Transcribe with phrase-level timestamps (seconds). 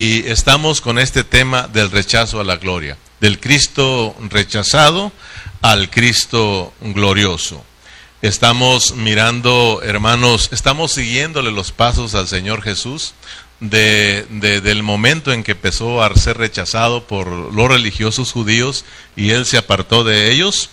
[0.00, 5.10] Y estamos con este tema del rechazo a la gloria, del Cristo rechazado
[5.60, 7.64] al Cristo glorioso.
[8.22, 13.14] Estamos mirando, hermanos, estamos siguiéndole los pasos al Señor Jesús
[13.58, 18.84] de, del momento en que empezó a ser rechazado por los religiosos judíos
[19.16, 20.70] y él se apartó de ellos.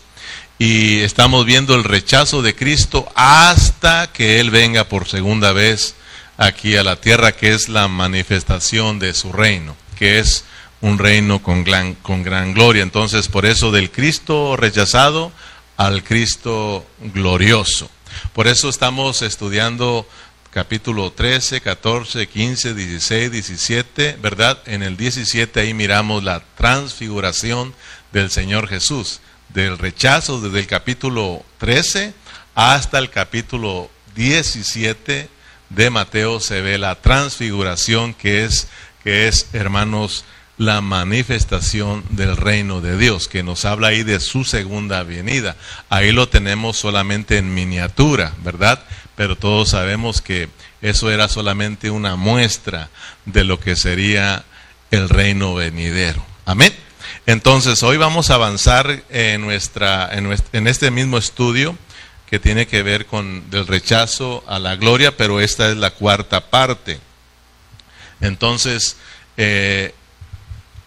[0.59, 5.95] Y estamos viendo el rechazo de Cristo hasta que Él venga por segunda vez
[6.37, 10.45] aquí a la tierra, que es la manifestación de su reino, que es
[10.81, 12.83] un reino con gran, con gran gloria.
[12.83, 15.31] Entonces, por eso del Cristo rechazado
[15.77, 17.89] al Cristo glorioso.
[18.33, 20.07] Por eso estamos estudiando
[20.51, 24.59] capítulo 13, 14, 15, 16, 17, ¿verdad?
[24.65, 27.73] En el 17 ahí miramos la transfiguración
[28.13, 32.13] del Señor Jesús, del rechazo desde el capítulo 13
[32.55, 35.34] hasta el capítulo 17
[35.75, 38.67] de Mateo se ve la transfiguración que es,
[39.03, 40.23] que es, hermanos,
[40.57, 45.57] la manifestación del reino de Dios, que nos habla ahí de su segunda venida.
[45.89, 48.81] Ahí lo tenemos solamente en miniatura, ¿verdad?
[49.15, 50.47] Pero todos sabemos que
[50.81, 52.89] eso era solamente una muestra
[53.25, 54.45] de lo que sería
[54.91, 56.25] el reino venidero.
[56.45, 56.73] Amén.
[57.25, 61.77] Entonces, hoy vamos a avanzar en, nuestra, en, en este mismo estudio
[62.29, 66.49] que tiene que ver con del rechazo a la gloria, pero esta es la cuarta
[66.49, 66.99] parte.
[68.21, 68.97] Entonces,
[69.37, 69.93] eh,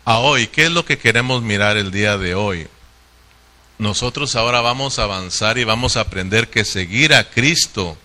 [0.05, 2.66] a hoy, ¿qué es lo que queremos mirar el día de hoy?
[3.78, 7.97] Nosotros ahora vamos a avanzar y vamos a aprender que seguir a Cristo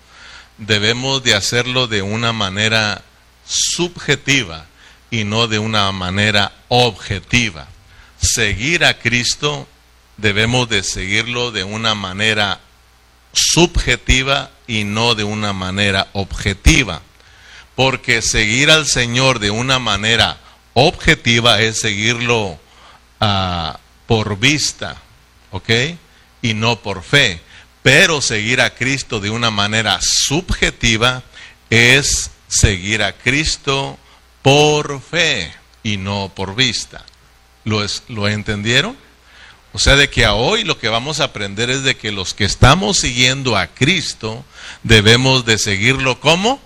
[0.58, 3.04] debemos de hacerlo de una manera
[3.46, 4.68] subjetiva
[5.10, 7.68] y no de una manera objetiva.
[8.20, 9.68] Seguir a Cristo
[10.18, 12.60] debemos de seguirlo de una manera
[13.34, 17.02] subjetiva y no de una manera objetiva.
[17.76, 20.38] Porque seguir al Señor de una manera
[20.74, 22.60] objetiva es seguirlo
[23.20, 25.02] ah, por vista,
[25.52, 25.70] ¿ok?
[26.42, 27.42] Y no por fe.
[27.82, 31.24] Pero seguir a Cristo de una manera subjetiva
[31.70, 33.98] es seguir a Cristo
[34.42, 35.52] por fe
[35.82, 37.04] y no por vista.
[37.66, 38.96] ¿Lo, es, ¿lo entendieron?
[39.74, 42.36] O sea, de que a hoy lo que vamos a aprender es de que los
[42.36, 44.46] que estamos siguiendo a Cristo
[44.84, 46.62] debemos de seguirlo como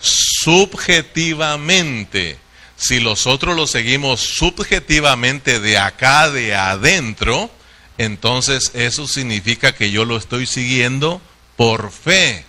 [0.00, 2.38] subjetivamente.
[2.76, 7.50] Si nosotros lo seguimos subjetivamente de acá, de adentro,
[7.98, 11.20] entonces eso significa que yo lo estoy siguiendo
[11.56, 12.46] por fe.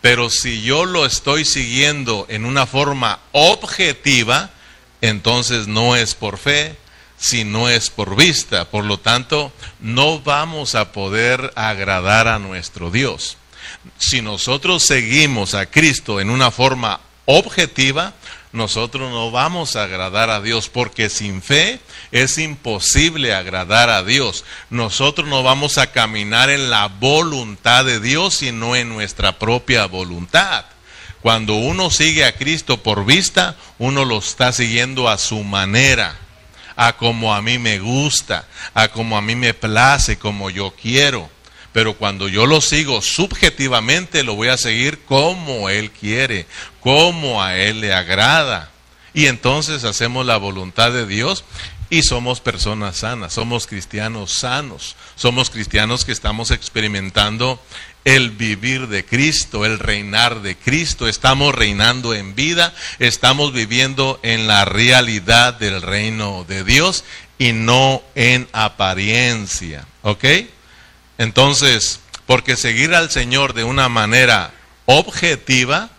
[0.00, 4.50] Pero si yo lo estoy siguiendo en una forma objetiva,
[5.00, 6.76] entonces no es por fe,
[7.26, 8.66] si no es por vista.
[8.66, 13.36] Por lo tanto, no vamos a poder agradar a nuestro Dios.
[13.98, 18.14] Si nosotros seguimos a Cristo en una forma objetiva,
[18.52, 21.80] nosotros no vamos a agradar a Dios porque sin fe
[22.12, 24.44] es imposible agradar a Dios.
[24.70, 30.64] Nosotros no vamos a caminar en la voluntad de Dios, sino en nuestra propia voluntad.
[31.22, 36.20] Cuando uno sigue a Cristo por vista, uno lo está siguiendo a su manera
[36.76, 41.30] a como a mí me gusta, a como a mí me place, como yo quiero.
[41.72, 46.46] Pero cuando yo lo sigo subjetivamente, lo voy a seguir como Él quiere,
[46.80, 48.70] como a Él le agrada.
[49.12, 51.44] Y entonces hacemos la voluntad de Dios
[51.88, 57.60] y somos personas sanas, somos cristianos sanos, somos cristianos que estamos experimentando
[58.06, 61.08] el vivir de Cristo, el reinar de Cristo.
[61.08, 67.04] Estamos reinando en vida, estamos viviendo en la realidad del reino de Dios
[67.36, 69.86] y no en apariencia.
[70.02, 70.24] ¿Ok?
[71.18, 74.52] Entonces, porque seguir al Señor de una manera
[74.84, 75.90] objetiva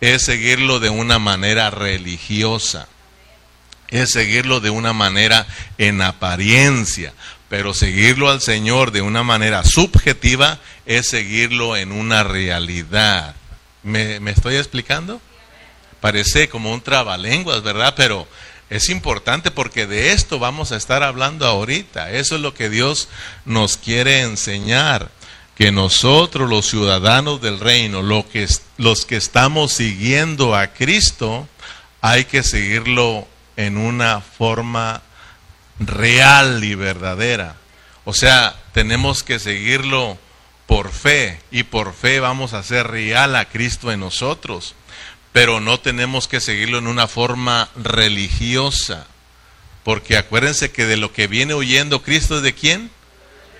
[0.00, 2.88] es seguirlo de una manera religiosa,
[3.88, 5.46] es seguirlo de una manera
[5.78, 7.12] en apariencia,
[7.52, 13.34] pero seguirlo al Señor de una manera subjetiva es seguirlo en una realidad.
[13.82, 15.20] ¿Me, estoy explicando?
[16.00, 17.92] Parece como un trabalenguas, ¿verdad?
[17.94, 18.26] Pero
[18.70, 22.12] es importante porque de esto vamos a estar hablando ahorita.
[22.12, 23.08] Eso es lo que Dios
[23.44, 25.10] nos quiere enseñar.
[25.54, 31.46] Que nosotros, los ciudadanos del reino, los que estamos siguiendo a Cristo,
[32.00, 33.28] hay que seguirlo
[33.58, 35.02] en una forma
[35.78, 37.56] real y verdadera.
[38.04, 40.18] O sea, tenemos que seguirlo
[40.66, 44.74] por fe y por fe vamos a hacer real a Cristo en nosotros,
[45.32, 49.06] pero no tenemos que seguirlo en una forma religiosa,
[49.84, 52.90] porque acuérdense que de lo que viene huyendo Cristo es de quién?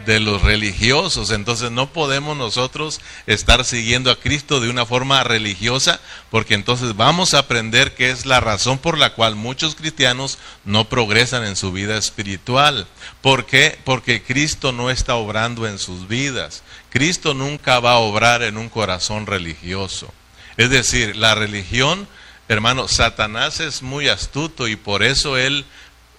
[0.05, 1.31] De los religiosos.
[1.31, 6.01] Entonces no podemos nosotros estar siguiendo a Cristo de una forma religiosa,
[6.31, 10.89] porque entonces vamos a aprender que es la razón por la cual muchos cristianos no
[10.89, 12.87] progresan en su vida espiritual.
[13.21, 13.79] ¿Por qué?
[13.85, 16.63] Porque Cristo no está obrando en sus vidas.
[16.91, 20.13] Cristo nunca va a obrar en un corazón religioso.
[20.57, 22.07] Es decir, la religión,
[22.49, 25.65] hermano, Satanás es muy astuto y por eso él,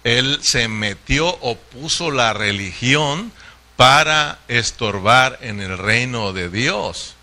[0.04, 3.32] él se metió o puso la religión
[3.76, 7.16] para estorbar en el reino de Dios.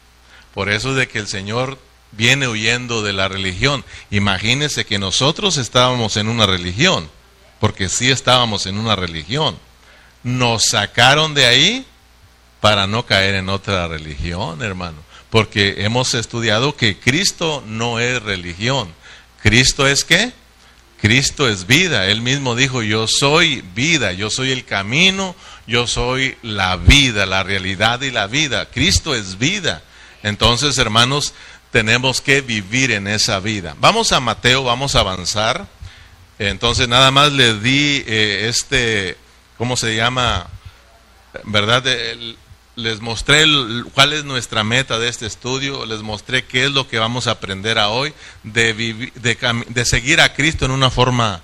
[0.55, 1.79] Por eso es de que el Señor
[2.13, 3.85] viene huyendo de la religión.
[4.11, 7.09] Imagínese que nosotros estábamos en una religión,
[7.61, 9.59] porque sí estábamos en una religión.
[10.23, 11.87] Nos sacaron de ahí
[12.61, 14.99] para no caer en otra religión, hermano,
[15.31, 18.93] porque hemos estudiado que Cristo no es religión.
[19.43, 20.33] Cristo es qué?
[21.01, 22.09] Cristo es vida.
[22.09, 25.35] Él mismo dijo, yo soy vida, yo soy el camino,
[25.71, 28.67] yo soy la vida, la realidad y la vida.
[28.67, 29.85] Cristo es vida.
[30.25, 31.33] Entonces, hermanos,
[31.71, 33.77] tenemos que vivir en esa vida.
[33.79, 35.69] Vamos a Mateo, vamos a avanzar.
[36.41, 39.17] Entonces, nada más le di eh, este,
[39.59, 40.49] ¿cómo se llama?
[41.45, 41.85] ¿Verdad?
[42.75, 43.45] les mostré
[43.93, 47.33] cuál es nuestra meta de este estudio, les mostré qué es lo que vamos a
[47.33, 51.43] aprender a hoy, de, de, seguir a Cristo en una forma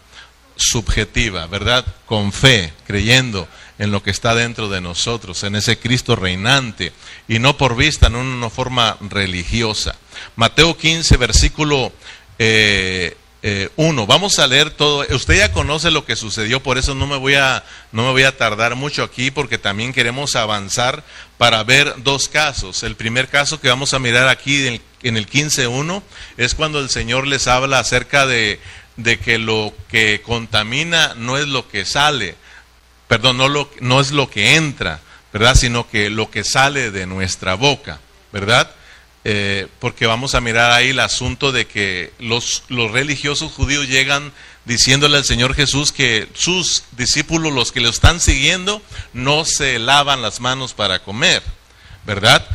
[0.57, 1.85] subjetiva, ¿verdad?
[2.07, 3.47] Con fe, creyendo
[3.79, 6.93] en lo que está dentro de nosotros, en ese Cristo reinante,
[7.29, 9.97] y no por vista, en una forma religiosa.
[10.35, 11.93] Mateo 15, versículo
[12.39, 14.07] eh, eh, uno.
[14.07, 15.07] Vamos a leer todo.
[15.15, 18.25] Usted ya conoce lo que sucedió, por eso no me voy a no me voy
[18.25, 21.05] a tardar mucho aquí, porque también queremos avanzar
[21.39, 22.83] para ver dos casos.
[22.83, 26.03] El primer caso que vamos a mirar aquí en, en el 15.1
[26.39, 28.59] es cuando el Señor les habla acerca de,
[28.97, 32.35] de que lo que contamina no es lo que sale,
[33.09, 35.01] perdón, no, lo, no es lo que entra,
[35.33, 35.55] ¿verdad?
[35.55, 38.01] Sino que lo que sale de nuestra boca,
[38.33, 38.71] ¿verdad?
[39.29, 44.33] Eh, porque vamos a mirar ahí el asunto de que los, religiosos judíos llegan
[44.67, 48.81] diciéndole al Señor Jesús que sus discípulos, los que lo están siguiendo,
[49.13, 51.43] no se lavan las manos para comer,
[52.05, 52.47] ¿verdad?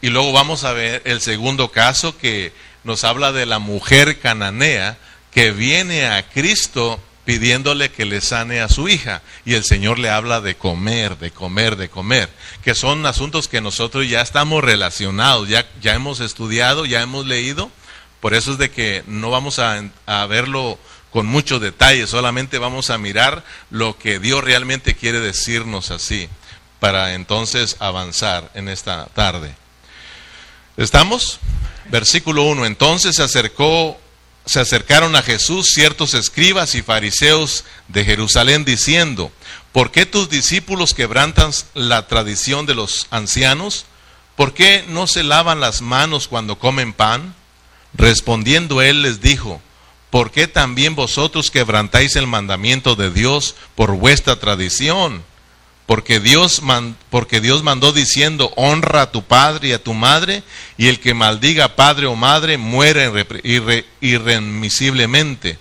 [0.00, 2.52] y luego vamos a ver el segundo caso que
[2.84, 4.98] nos habla de la mujer cananea
[5.32, 9.20] que viene a Cristo pidiéndole que le sane a su hija.
[9.44, 12.30] Y el Señor le habla de comer, de comer, de comer,
[12.64, 17.70] que son asuntos que nosotros ya estamos relacionados, ya, ya hemos estudiado, ya hemos leído.
[18.20, 20.78] Por eso es de que no vamos a, a verlo
[21.10, 26.28] con mucho detalle, solamente vamos a mirar lo que Dios realmente quiere decirnos así,
[26.78, 29.54] para entonces avanzar en esta tarde.
[30.76, 31.40] ¿Estamos?
[31.90, 32.66] Versículo 1.
[32.66, 33.98] Entonces se acercó
[34.46, 39.32] se acercaron a Jesús ciertos escribas y fariseos de Jerusalén diciendo,
[39.72, 43.86] ¿por qué tus discípulos quebrantan la tradición de los ancianos?
[44.36, 47.34] ¿Por qué no se lavan las manos cuando comen pan?
[47.94, 49.60] Respondiendo él les dijo,
[50.10, 55.24] ¿por qué también vosotros quebrantáis el mandamiento de Dios por vuestra tradición?
[55.86, 60.42] Porque Dios, mandó diciendo, honra a tu padre y a tu madre,
[60.76, 63.10] y el que maldiga padre o madre muere
[64.00, 65.58] irremisiblemente.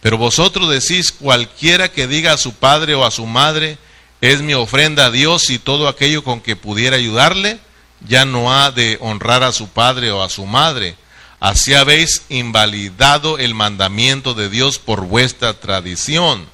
[0.00, 3.78] Pero vosotros decís, cualquiera que diga a su padre o a su madre,
[4.20, 7.60] es mi ofrenda a Dios y todo aquello con que pudiera ayudarle,
[8.06, 10.96] ya no ha de honrar a su padre o a su madre.
[11.40, 16.46] Así habéis invalidado el mandamiento de Dios por vuestra tradición.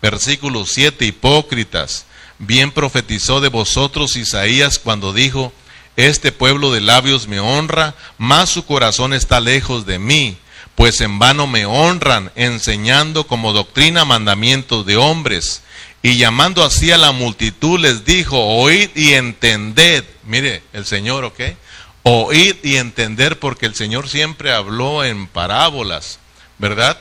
[0.00, 2.05] Versículo 7, hipócritas.
[2.38, 5.52] Bien profetizó de vosotros Isaías cuando dijo,
[5.96, 10.36] Este pueblo de labios me honra, mas su corazón está lejos de mí,
[10.74, 15.62] pues en vano me honran, enseñando como doctrina mandamientos de hombres.
[16.02, 20.04] Y llamando así a la multitud les dijo, oíd y entended.
[20.24, 21.40] Mire, el Señor, ¿ok?
[22.02, 26.20] Oíd y entender porque el Señor siempre habló en parábolas,
[26.58, 27.00] ¿verdad?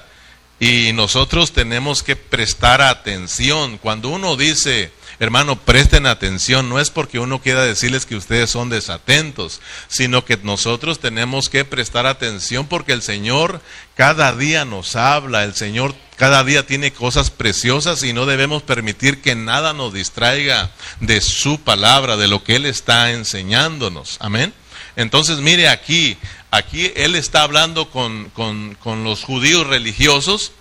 [0.59, 3.77] Y nosotros tenemos que prestar atención.
[3.77, 8.69] Cuando uno dice, Hermano, presten atención, no es porque uno quiera decirles que ustedes son
[8.69, 13.61] desatentos, sino que nosotros tenemos que prestar atención porque el Señor
[13.95, 19.21] cada día nos habla, el Señor cada día tiene cosas preciosas y no debemos permitir
[19.21, 24.17] que nada nos distraiga de su palabra, de lo que Él está enseñándonos.
[24.19, 24.53] Amén.
[24.95, 26.17] Entonces, mire aquí,
[26.51, 30.53] aquí Él está hablando con, con, con los judíos religiosos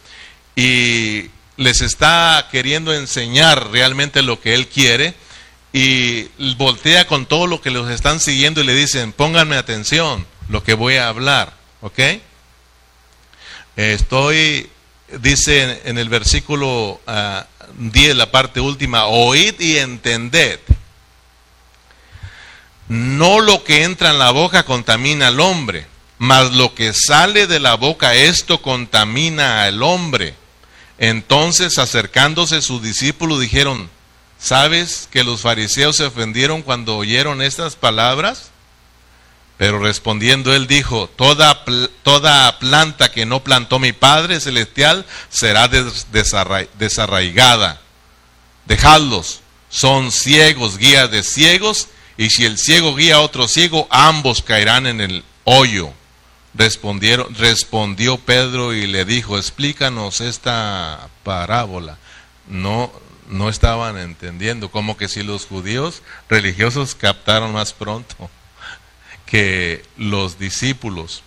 [0.57, 5.15] y les está queriendo enseñar realmente lo que Él quiere
[5.73, 10.63] y voltea con todo lo que los están siguiendo y le dicen, pónganme atención, lo
[10.63, 11.99] que voy a hablar, ¿ok?
[13.77, 14.71] Estoy,
[15.19, 17.01] dice en el versículo
[17.77, 20.61] 10, la parte última, oíd y entended.
[22.87, 25.87] No lo que entra en la boca contamina al hombre,
[26.19, 30.35] mas lo que sale de la boca, esto contamina al hombre.
[30.99, 33.91] Entonces, acercándose sus discípulos, dijeron,
[34.39, 38.51] ¿sabes que los fariseos se ofendieron cuando oyeron estas palabras?
[39.57, 41.65] Pero respondiendo él dijo, toda,
[42.03, 45.69] toda planta que no plantó mi Padre Celestial será
[46.79, 47.81] desarraigada.
[48.67, 54.43] Dejadlos, son ciegos, guías de ciegos, y si el ciego guía a otro ciego, ambos
[54.43, 55.93] caerán en el hoyo.
[56.55, 61.99] Respondieron, respondió Pedro y le dijo, explícanos esta parábola.
[62.47, 62.93] No,
[63.29, 68.31] no estaban entendiendo, como que si los judíos religiosos captaron más pronto
[69.27, 71.25] que los discípulos.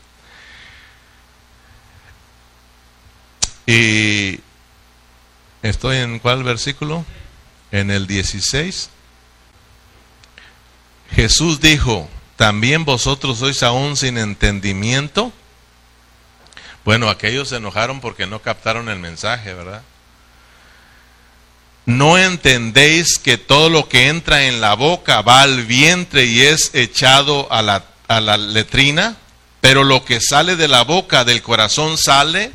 [3.66, 4.40] Y
[5.62, 7.04] estoy en cuál versículo?
[7.72, 8.90] En el 16.
[11.12, 15.34] Jesús dijo, ¿también vosotros sois aún sin entendimiento?
[16.86, 19.82] Bueno, aquellos se enojaron porque no captaron el mensaje, ¿verdad?
[21.86, 26.72] ¿No entendéis que todo lo que entra en la boca va al vientre y es
[26.74, 29.18] echado a la a la letrina,
[29.62, 32.52] pero lo que sale de la boca, del corazón sale,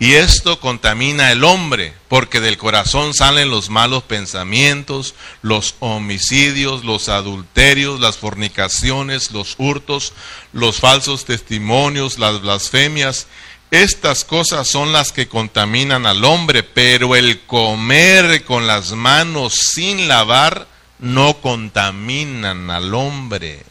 [0.00, 7.10] y esto contamina el hombre, porque del corazón salen los malos pensamientos, los homicidios, los
[7.10, 10.14] adulterios, las fornicaciones, los hurtos,
[10.54, 13.26] los falsos testimonios, las blasfemias.
[13.70, 20.08] Estas cosas son las que contaminan al hombre, pero el comer con las manos sin
[20.08, 20.66] lavar
[20.98, 23.64] no contaminan al hombre.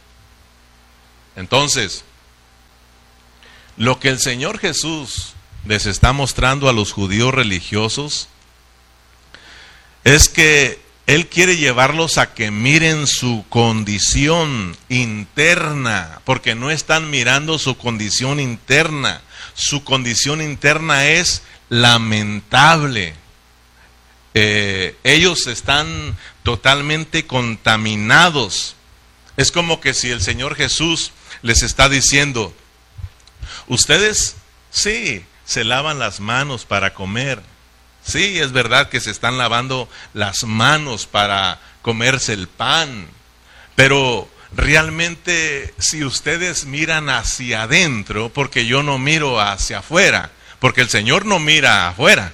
[1.35, 2.03] Entonces,
[3.77, 5.33] lo que el Señor Jesús
[5.65, 8.29] les está mostrando a los judíos religiosos
[10.03, 17.59] es que Él quiere llevarlos a que miren su condición interna, porque no están mirando
[17.59, 19.21] su condición interna.
[19.53, 23.13] Su condición interna es lamentable.
[24.33, 28.75] Eh, ellos están totalmente contaminados.
[29.35, 31.11] Es como que si el Señor Jesús
[31.41, 32.53] les está diciendo,
[33.67, 34.35] ustedes
[34.69, 37.41] sí, se lavan las manos para comer.
[38.05, 43.07] Sí, es verdad que se están lavando las manos para comerse el pan,
[43.73, 50.29] pero realmente si ustedes miran hacia adentro, porque yo no miro hacia afuera,
[50.59, 52.31] porque el Señor no mira afuera,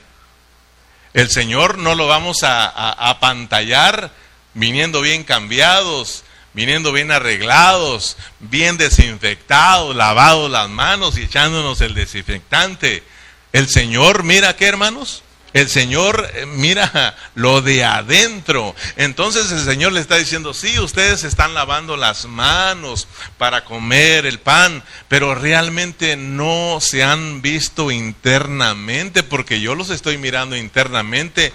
[1.13, 4.11] el Señor no lo vamos a, a, pantallar
[4.55, 6.24] viniendo bien cambiados,
[6.55, 13.03] viniendo bien arreglados, bien desinfectados, lavados las manos y echándonos el desinfectante.
[13.51, 15.23] El Señor, mira qué hermanos,
[15.55, 18.75] el Señor eh, mira lo de adentro.
[18.97, 23.07] Entonces el Señor le está diciendo, sí, ustedes están lavando las manos
[23.37, 30.17] para comer el pan, pero realmente no se han visto internamente, porque yo los estoy
[30.17, 31.53] mirando internamente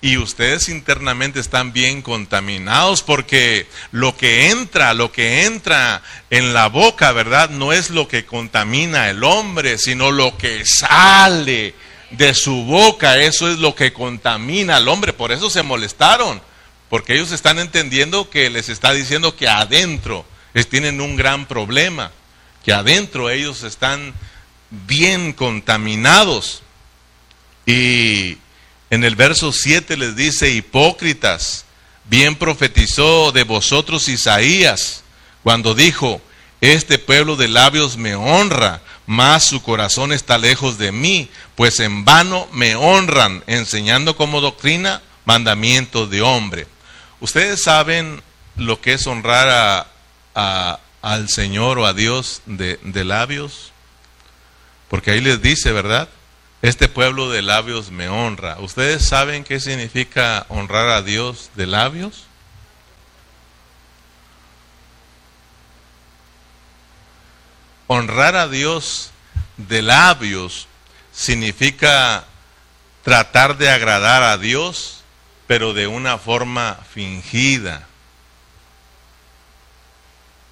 [0.00, 6.68] y ustedes internamente están bien contaminados porque lo que entra, lo que entra en la
[6.68, 7.50] boca, ¿verdad?
[7.50, 11.74] No es lo que contamina el hombre, sino lo que sale
[12.10, 15.12] de su boca, eso es lo que contamina al hombre.
[15.12, 16.40] Por eso se molestaron,
[16.88, 20.24] porque ellos están entendiendo que les está diciendo que adentro
[20.64, 22.10] tienen un gran problema,
[22.64, 24.14] que adentro ellos están
[24.70, 26.62] bien contaminados.
[27.66, 28.38] Y
[28.90, 31.64] en el verso 7 les dice, hipócritas,
[32.04, 35.04] bien profetizó de vosotros Isaías
[35.42, 36.20] cuando dijo,
[36.60, 42.04] este pueblo de labios me honra, mas su corazón está lejos de mí, pues en
[42.04, 46.66] vano me honran, enseñando como doctrina mandamientos de hombre.
[47.20, 48.22] Ustedes saben
[48.56, 49.86] lo que es honrar
[50.34, 53.72] al Señor o a Dios de, de labios,
[54.88, 56.08] porque ahí les dice, ¿verdad?
[56.60, 58.58] Este pueblo de labios me honra.
[58.58, 62.24] ¿Ustedes saben qué significa honrar a Dios de labios?
[67.86, 69.12] Honrar a Dios
[69.56, 70.66] de labios
[71.12, 72.24] significa
[73.04, 75.02] tratar de agradar a Dios,
[75.46, 77.86] pero de una forma fingida,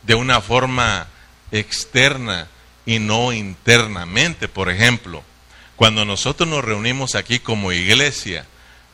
[0.03, 1.09] de una forma
[1.51, 2.47] externa
[2.87, 5.25] y no internamente, por ejemplo.
[5.77, 8.47] Cuando nosotros nos reunimos aquí como iglesia,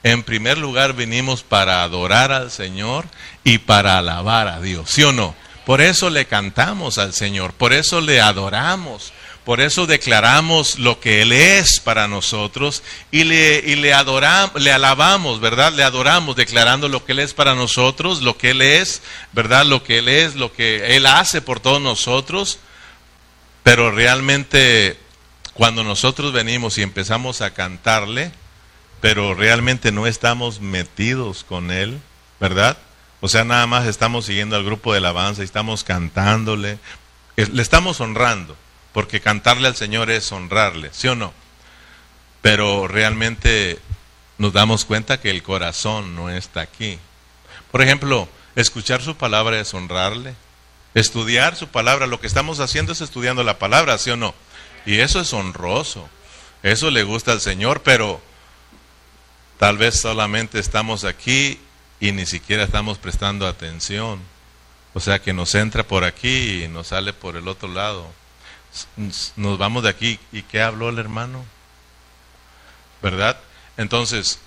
[0.02, 3.06] en primer lugar venimos para adorar al Señor
[3.44, 5.34] y para alabar a Dios, ¿sí o no?
[5.64, 9.12] Por eso le cantamos al Señor, por eso le adoramos,
[9.44, 14.70] Por eso declaramos lo que Él es para nosotros y le, y le adoramos, le
[14.70, 15.72] alabamos, ¿verdad?
[15.72, 19.66] Le adoramos declarando lo que Él es para nosotros, lo que Él es, ¿verdad?
[19.66, 22.60] Lo que Él es, lo que Él hace por todos nosotros.
[23.64, 24.96] Pero realmente
[25.54, 28.32] cuando nosotros venimos y empezamos a cantarle,
[29.00, 32.00] pero realmente no estamos metidos con Él,
[32.40, 32.78] ¿verdad?
[33.20, 36.78] O sea, nada más estamos siguiendo al grupo de alabanza y estamos cantándole,
[37.36, 38.56] le estamos honrando,
[38.92, 41.32] porque cantarle al Señor es honrarle, ¿sí o no?
[42.40, 43.78] Pero realmente
[44.38, 46.98] nos damos cuenta que el corazón no está aquí.
[47.70, 50.34] Por ejemplo, escuchar su palabra es honrarle,
[50.94, 54.34] estudiar su palabra, lo que estamos haciendo es estudiando la palabra, ¿sí o no?
[54.84, 56.08] Y eso es honroso,
[56.62, 58.20] eso le gusta al Señor, pero
[59.58, 61.60] tal vez solamente estamos aquí
[62.00, 64.20] y ni siquiera estamos prestando atención.
[64.94, 68.10] O sea que nos entra por aquí y nos sale por el otro lado.
[69.36, 70.18] Nos vamos de aquí.
[70.32, 71.44] ¿Y qué habló el hermano?
[73.00, 73.38] ¿Verdad?
[73.76, 74.38] Entonces,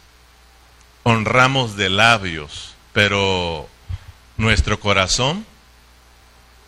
[1.04, 3.68] honramos de labios, pero
[4.38, 5.46] nuestro corazón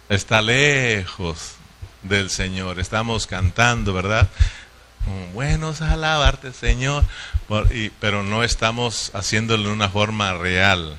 [0.10, 1.57] está lejos
[2.08, 2.80] del Señor.
[2.80, 4.28] Estamos cantando, ¿verdad?
[5.34, 7.04] Buenos alabarte, Señor,
[8.00, 10.98] pero no estamos haciéndolo de una forma real.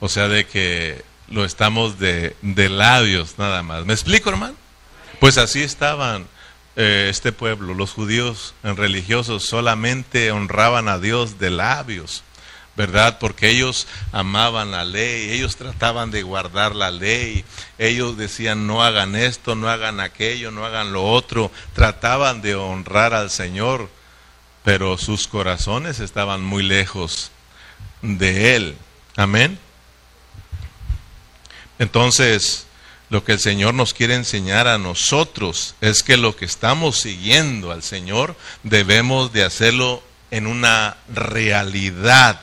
[0.00, 3.84] O sea, de que lo estamos de, de labios nada más.
[3.84, 4.54] ¿Me explico, hermano?
[5.20, 6.26] Pues así estaban
[6.76, 7.74] eh, este pueblo.
[7.74, 12.22] Los judíos religiosos solamente honraban a Dios de labios.
[12.78, 13.18] ¿Verdad?
[13.18, 17.44] Porque ellos amaban la ley, ellos trataban de guardar la ley,
[17.76, 23.14] ellos decían no hagan esto, no hagan aquello, no hagan lo otro, trataban de honrar
[23.14, 23.90] al Señor,
[24.62, 27.32] pero sus corazones estaban muy lejos
[28.00, 28.76] de Él.
[29.16, 29.58] Amén.
[31.80, 32.68] Entonces,
[33.10, 37.72] lo que el Señor nos quiere enseñar a nosotros es que lo que estamos siguiendo
[37.72, 42.38] al Señor debemos de hacerlo en una realidad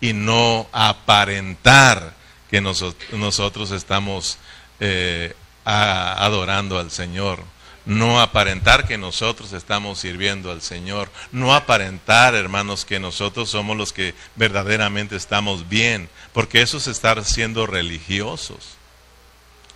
[0.00, 2.14] y no aparentar
[2.50, 4.38] que nosotros estamos
[4.80, 5.34] eh,
[5.64, 7.42] adorando al Señor.
[7.84, 11.08] No aparentar que nosotros estamos sirviendo al Señor.
[11.30, 16.08] No aparentar, hermanos, que nosotros somos los que verdaderamente estamos bien.
[16.32, 18.76] Porque eso es estar siendo religiosos.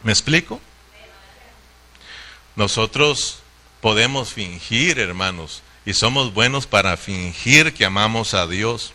[0.03, 0.61] ¿Me explico?
[2.57, 3.39] Nosotros
[3.81, 8.93] podemos fingir, hermanos, y somos buenos para fingir que amamos a Dios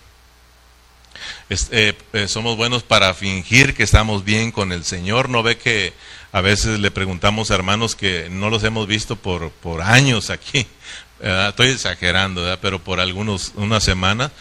[1.49, 5.30] eh, eh, somos buenos para fingir que estamos bien con el Señor.
[5.30, 5.93] No ve que
[6.32, 9.51] a veces le preguntamos a hermanos que no los hemos visto por,
[9.82, 10.67] años aquí.
[11.21, 14.32] Estoy exagerando, pero por algunos, una semana.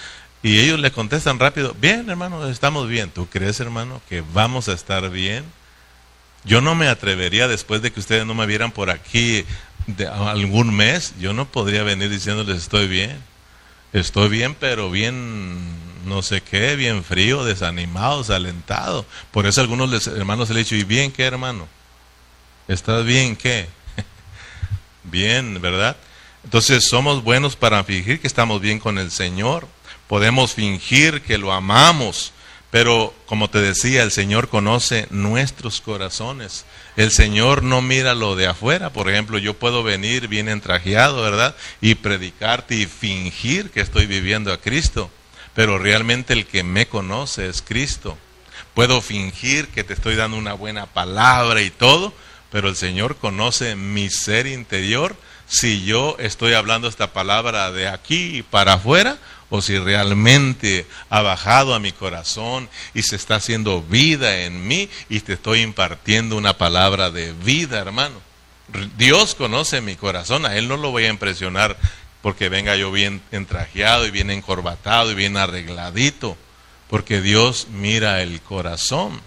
[0.42, 3.10] Y ellos le contestan rápido, bien hermano, estamos bien.
[3.10, 5.44] ¿Tú crees hermano que vamos a estar bien?
[6.44, 9.46] Yo no me atrevería después de que ustedes no me vieran por aquí
[9.86, 13.18] de algún mes, yo no podría venir diciéndoles estoy bien.
[13.92, 15.56] Estoy bien, pero bien
[16.04, 19.06] no sé qué, bien frío, desanimado, desalentado.
[19.30, 21.68] Por eso algunos hermanos le han dicho, ¿y bien qué hermano?
[22.68, 23.68] ¿Estás bien qué?
[25.04, 25.96] bien, ¿verdad?
[26.44, 29.66] Entonces somos buenos para fingir que estamos bien con el Señor.
[30.08, 32.32] Podemos fingir que lo amamos,
[32.70, 36.64] pero como te decía, el Señor conoce nuestros corazones.
[36.96, 38.90] El Señor no mira lo de afuera.
[38.90, 41.56] Por ejemplo, yo puedo venir bien entrajeado, ¿verdad?
[41.80, 45.10] Y predicarte y fingir que estoy viviendo a Cristo
[45.54, 48.18] pero realmente el que me conoce es Cristo.
[48.74, 52.12] Puedo fingir que te estoy dando una buena palabra y todo,
[52.50, 58.44] pero el Señor conoce mi ser interior si yo estoy hablando esta palabra de aquí
[58.50, 59.18] para afuera
[59.50, 64.88] o si realmente ha bajado a mi corazón y se está haciendo vida en mí
[65.08, 68.20] y te estoy impartiendo una palabra de vida, hermano.
[68.96, 71.76] Dios conoce mi corazón, a Él no lo voy a impresionar
[72.24, 76.38] porque venga yo bien entrajeado y bien encorbatado y bien arregladito,
[76.88, 79.20] porque Dios mira el corazón.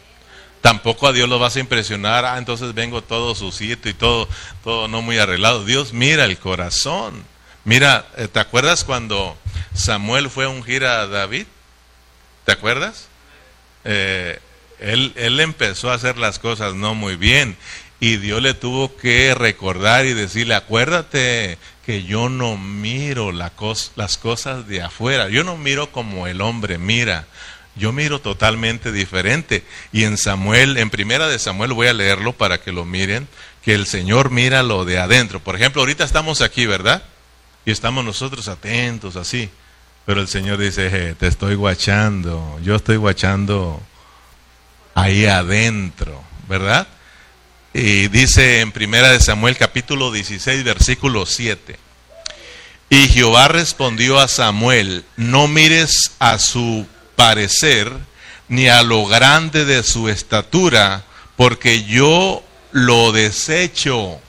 [0.62, 4.28] Tampoco a Dios lo vas a impresionar, ah, entonces vengo todo sucito y todo,
[4.64, 5.64] todo no muy arreglado.
[5.64, 7.24] Dios mira el corazón.
[7.66, 9.38] Mira, eh, ¿te acuerdas cuando
[9.76, 11.46] Samuel fue a ungir a David?
[12.46, 13.10] ¿Te acuerdas?
[13.84, 14.40] Eh,
[14.80, 17.58] él, él empezó a hacer las cosas no muy bien
[18.00, 23.54] y Dios le tuvo que recordar y decirle, acuérdate que yo no miro la
[23.96, 27.28] las cosas de afuera, yo no miro como el hombre mira,
[27.78, 29.64] yo miro totalmente diferente.
[29.94, 33.30] Y en Samuel, en primera de Samuel, voy a leerlo para que lo miren,
[33.64, 35.40] que el Señor mira lo de adentro.
[35.40, 37.04] Por ejemplo, ahorita estamos aquí, ¿verdad?
[37.66, 39.50] Y estamos nosotros atentos así.
[40.06, 43.82] Pero el Señor dice, te estoy guachando, yo estoy guachando
[44.94, 46.86] ahí adentro, ¿verdad?
[47.74, 51.78] Y dice en Primera de Samuel capítulo 16 versículo 7.
[52.90, 57.92] Y Jehová respondió a Samuel, no mires a su parecer
[58.48, 61.04] ni a lo grande de su estatura,
[61.36, 64.22] porque yo lo desecho.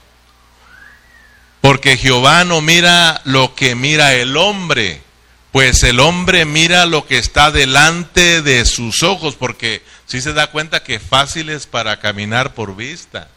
[1.61, 5.01] Porque Jehová no mira lo que mira el hombre,
[5.51, 10.47] pues el hombre mira lo que está delante de sus ojos, porque si se da
[10.47, 13.29] cuenta que fácil es para caminar por vista.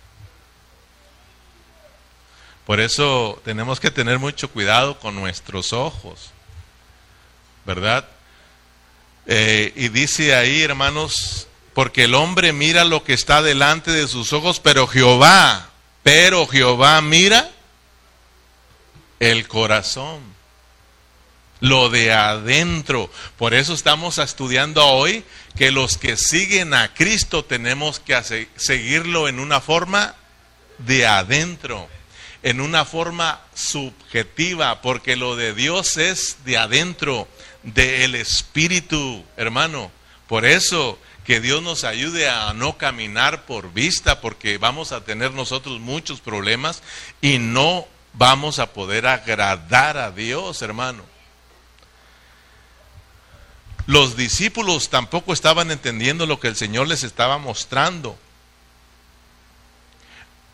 [2.65, 6.31] Por eso tenemos que tener mucho cuidado con nuestros ojos,
[7.67, 8.09] ¿verdad?
[9.27, 14.33] Eh, y dice ahí, hermanos, porque el hombre mira lo que está delante de sus
[14.33, 15.69] ojos, pero Jehová,
[16.03, 17.51] pero Jehová mira
[19.21, 20.21] el corazón,
[21.61, 23.11] lo de adentro.
[23.37, 25.23] Por eso estamos estudiando hoy
[25.57, 30.15] que los que siguen a Cristo tenemos que seguirlo en una forma
[30.79, 31.89] de adentro
[32.43, 37.29] en una forma subjetiva, porque lo de Dios es de adentro,
[37.63, 39.93] del Espíritu, hermano.
[40.27, 45.33] Por eso que Dios nos ayude a no caminar por vista, porque vamos a tener
[45.33, 46.83] nosotros muchos problemas
[47.21, 51.05] y no vamos a poder agradar a Dios, hermano.
[53.87, 58.17] Los discípulos tampoco estaban entendiendo lo que el Señor les estaba mostrando.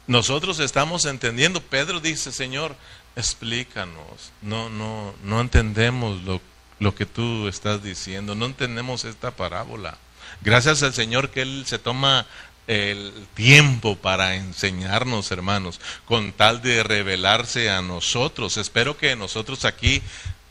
[0.07, 1.61] Nosotros estamos entendiendo.
[1.61, 2.75] Pedro dice, Señor,
[3.15, 4.33] explícanos.
[4.41, 6.41] No, no, no entendemos lo,
[6.79, 8.35] lo que tú estás diciendo.
[8.35, 9.99] No entendemos esta parábola.
[10.41, 12.27] Gracias al Señor que Él se toma
[12.69, 18.57] el tiempo para enseñarnos, hermanos, con tal de revelarse a nosotros.
[18.59, 20.03] Espero que nosotros aquí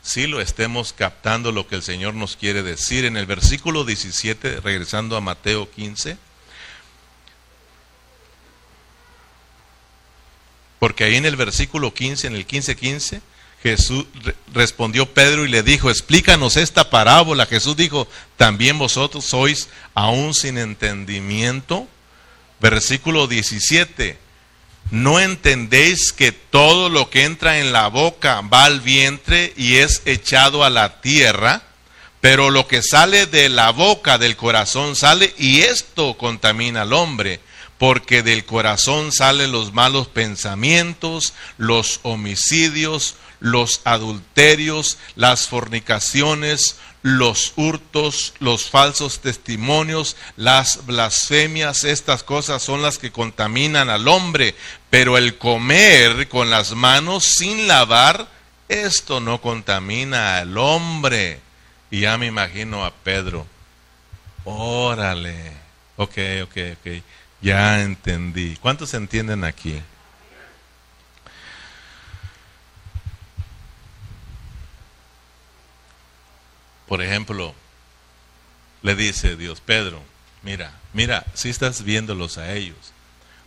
[0.08, 3.04] sí lo estemos captando lo que el Señor nos quiere decir.
[3.04, 6.16] En el versículo 17, regresando a Mateo 15,
[10.78, 13.20] Porque ahí en el versículo 15, en el 15:15, 15,
[13.62, 14.06] Jesús
[14.52, 17.46] respondió Pedro y le dijo, explícanos esta parábola.
[17.46, 21.88] Jesús dijo, también vosotros sois aún sin entendimiento.
[22.60, 24.16] Versículo 17,
[24.90, 30.02] no entendéis que todo lo que entra en la boca va al vientre y es
[30.06, 31.62] echado a la tierra,
[32.20, 37.40] pero lo que sale de la boca del corazón sale y esto contamina al hombre
[37.78, 48.34] porque del corazón salen los malos pensamientos, los homicidios, los adulterios, las fornicaciones, los hurtos,
[48.40, 54.54] los falsos testimonios, las blasfemias, estas cosas son las que contaminan al hombre,
[54.90, 58.28] pero el comer con las manos sin lavar,
[58.68, 61.40] esto no contamina al hombre.
[61.90, 63.46] Y ya me imagino a Pedro,
[64.44, 65.52] órale,
[65.96, 67.02] ok, ok, ok.
[67.40, 68.56] Ya entendí.
[68.60, 69.80] ¿Cuántos entienden aquí?
[76.88, 77.54] Por ejemplo,
[78.82, 80.02] le dice Dios, Pedro,
[80.42, 82.92] mira, mira, si estás viéndolos a ellos,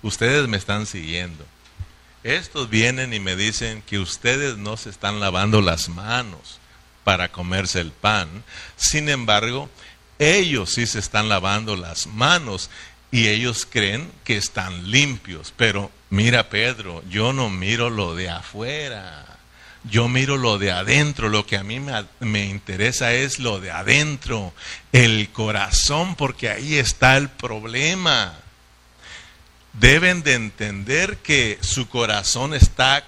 [0.04, 1.46] ustedes me están siguiendo.
[2.24, 6.60] Estos vienen y me dicen que ustedes no se están lavando las manos
[7.04, 8.44] para comerse el pan.
[8.76, 9.70] Sin embargo,
[10.20, 12.70] ellos sí se están lavando las manos
[13.10, 15.52] y ellos creen que están limpios.
[15.58, 19.31] Pero mira Pedro, yo no miro lo de afuera,
[19.84, 23.72] yo miro lo de adentro, lo que a mí me, me, interesa es lo de
[23.72, 24.54] adentro,
[24.92, 28.38] el corazón, porque ahí está el problema.
[29.74, 33.04] Deben de entender que su corazón está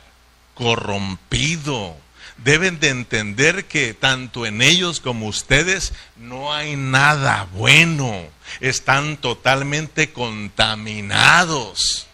[0.53, 1.95] corrompido.
[2.37, 8.27] Deben de entender que tanto en ellos como ustedes no hay nada bueno
[8.59, 12.07] están totalmente contaminados.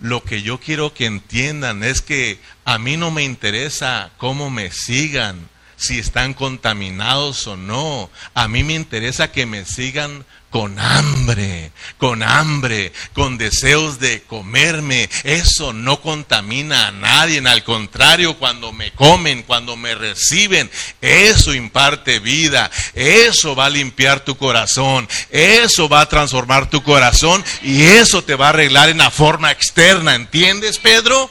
[0.00, 4.70] Lo que yo quiero que entiendan es que a mí no me interesa cómo me
[4.70, 8.10] sigan, si están contaminados o no.
[8.34, 10.24] A mí me interesa que me sigan
[10.56, 15.10] con hambre, con hambre, con deseos de comerme.
[15.22, 17.42] Eso no contamina a nadie.
[17.46, 20.70] Al contrario, cuando me comen, cuando me reciben,
[21.02, 22.70] eso imparte vida.
[22.94, 25.06] Eso va a limpiar tu corazón.
[25.28, 29.50] Eso va a transformar tu corazón y eso te va a arreglar en la forma
[29.50, 30.14] externa.
[30.14, 31.30] ¿Entiendes, Pedro?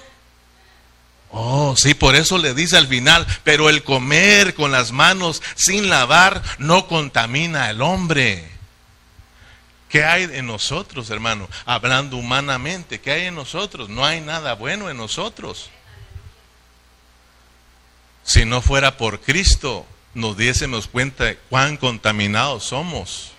[1.32, 5.90] Oh, sí, por eso le dice al final, pero el comer con las manos sin
[5.90, 8.55] lavar no contamina al hombre.
[9.90, 11.48] ¿Qué hay en nosotros, hermano?
[11.66, 13.88] Hablando humanamente, ¿qué hay en nosotros?
[13.90, 15.70] No hay nada bueno en nosotros.
[18.24, 23.32] Si no fuera por Cristo, nos diésemos cuenta de cuán contaminados somos.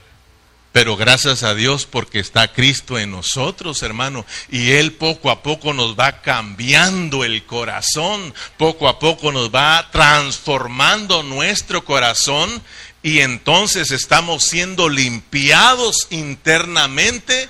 [0.76, 4.26] Pero gracias a Dios porque está Cristo en nosotros, hermano.
[4.50, 9.88] Y Él poco a poco nos va cambiando el corazón, poco a poco nos va
[9.90, 12.62] transformando nuestro corazón
[13.06, 17.48] y entonces estamos siendo limpiados internamente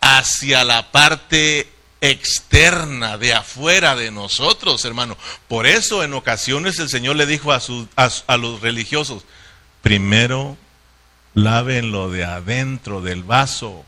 [0.00, 1.68] hacia la parte
[2.00, 5.18] externa, de afuera de nosotros, hermano.
[5.48, 7.60] Por eso en ocasiones el Señor le dijo a,
[7.98, 9.24] a, los religiosos,
[9.82, 10.56] primero
[11.34, 13.84] laven lo de adentro del vaso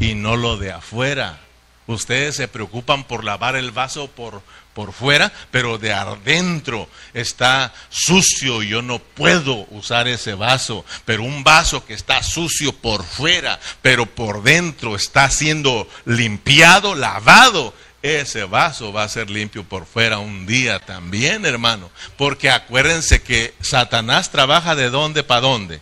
[0.00, 1.38] y no lo de afuera.
[1.86, 4.42] Ustedes se preocupan por lavar el vaso por,
[4.74, 10.84] por fuera, pero de adentro está sucio y yo no puedo usar ese vaso.
[11.04, 17.72] Pero un vaso que está sucio por fuera, pero por dentro está siendo limpiado, lavado.
[18.02, 21.90] Ese vaso va a ser limpio por fuera un día también, hermano.
[22.18, 25.80] Porque acuérdense que Satanás trabaja de dónde para dónde.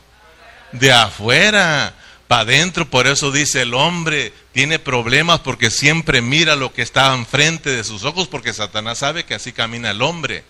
[0.71, 1.95] De afuera
[2.41, 2.89] adentro.
[2.89, 7.85] Por eso dice el hombre tiene problemas porque siempre mira lo que está enfrente de
[7.85, 10.45] sus ojos porque Satanás sabe que así camina el hombre.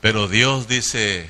[0.00, 1.28] Pero Dios dice,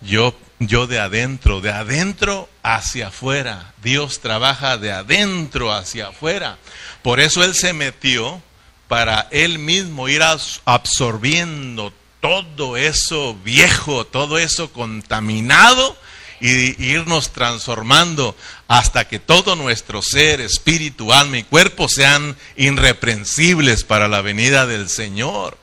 [0.00, 3.72] yo, yo de adentro, de adentro hacia afuera.
[3.82, 6.58] Dios trabaja de adentro hacia afuera.
[7.02, 8.42] Por eso Él se metió
[8.88, 10.22] para Él mismo ir
[10.64, 15.96] absorbiendo todo eso viejo, todo eso contaminado
[16.40, 18.36] y irnos transformando
[18.68, 24.88] hasta que todo nuestro ser, espíritu, alma y cuerpo sean irreprensibles para la venida del
[24.88, 25.58] Señor.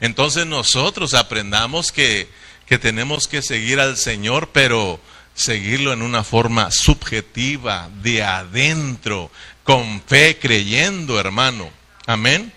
[0.00, 2.28] Entonces nosotros aprendamos que,
[2.66, 5.00] que tenemos que seguir al Señor, pero
[5.34, 9.30] seguirlo en una forma subjetiva, de adentro,
[9.64, 11.70] con fe, creyendo, hermano.
[12.06, 12.52] Amén.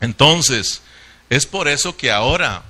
[0.00, 0.82] Entonces,
[1.30, 2.64] es por eso que ahora,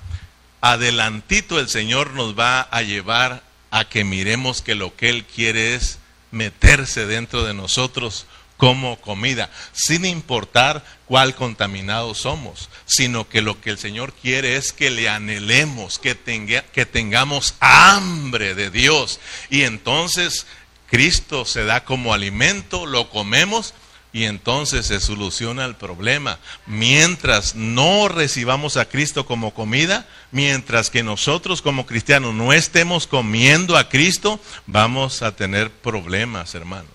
[0.61, 3.42] adelantito, el Señor nos va a llevar
[3.79, 5.99] a que miremos que lo que Él quiere es
[6.31, 13.69] meterse dentro de nosotros como comida, sin importar cuál contaminado somos, sino que lo que
[13.69, 19.21] el Señor quiere es que le anhelemos, que, tenga, que tengamos hambre de Dios.
[19.51, 20.47] Y entonces
[20.89, 23.75] Cristo se da como alimento, lo comemos
[24.16, 26.38] y entonces se soluciona el problema.
[26.64, 33.76] Mientras no recibamos a Cristo como comida, mientras que nosotros como cristianos no estemos comiendo
[33.76, 36.88] a Cristo, vamos a tener problemas, hermano.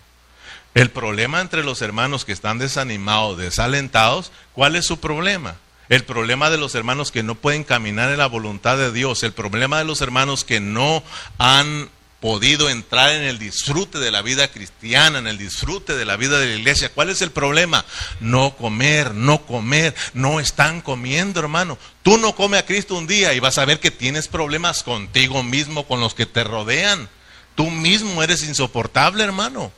[0.73, 5.57] El problema entre los hermanos que están desanimados, desalentados, ¿cuál es su problema?
[5.89, 9.33] El problema de los hermanos que no pueden caminar en la voluntad de Dios, el
[9.33, 11.03] problema de los hermanos que no
[11.37, 16.17] han podido entrar en el disfrute de la vida cristiana, en el disfrute de la
[16.17, 16.93] vida de la iglesia.
[16.93, 17.83] ¿Cuál es el problema?
[18.19, 21.79] No comer, no comer, no están comiendo, hermano.
[22.03, 25.41] Tú no comes a Cristo un día y vas a ver que tienes problemas contigo
[25.41, 27.09] mismo, con los que te rodean.
[27.55, 29.71] Tú mismo eres insoportable, hermano.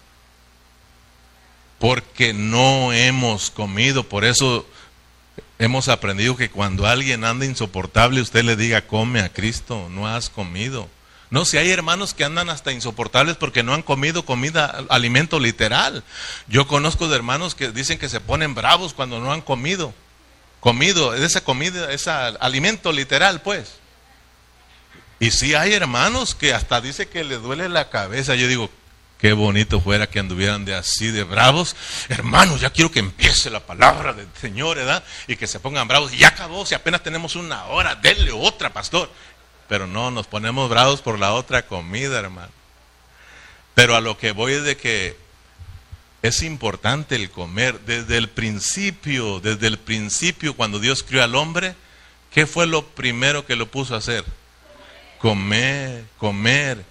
[1.80, 4.68] Porque no hemos comido, por eso
[5.60, 10.30] hemos aprendido que cuando alguien anda insoportable, usted le diga, come a Cristo, no has
[10.30, 10.90] comido.
[11.34, 16.04] No, si hay hermanos que andan hasta insoportables porque no han comido comida, alimento literal.
[16.48, 19.96] Yo conozco de hermanos que dicen que se ponen bravos cuando no han comido.
[20.60, 23.78] Comido, esa comida, ese alimento literal, pues.
[25.20, 28.36] Y si hay hermanos que hasta dice que le duele la cabeza.
[28.36, 28.70] Yo digo,
[29.18, 31.76] qué bonito fuera que anduvieran de así de bravos.
[32.10, 35.04] Hermanos, ya quiero que empiece la palabra del Señor, ¿verdad?
[35.26, 36.14] Y que se pongan bravos.
[36.14, 39.10] Y ya acabó, si apenas tenemos una hora, denle otra, pastor
[39.68, 42.52] pero no, nos ponemos bravos por la otra comida, hermano.
[43.74, 45.18] Pero a lo que voy es de que
[46.22, 47.80] es importante el comer.
[47.82, 51.76] Desde el principio, desde el principio, cuando Dios crió al hombre,
[52.32, 54.24] ¿qué fue lo primero que lo puso a hacer?
[55.20, 56.84] Comer, comer.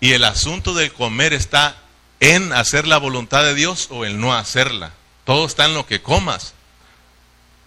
[0.00, 1.76] Y el asunto del comer está
[2.20, 4.92] en hacer la voluntad de Dios o en no hacerla.
[5.24, 6.54] Todo está en lo que comas.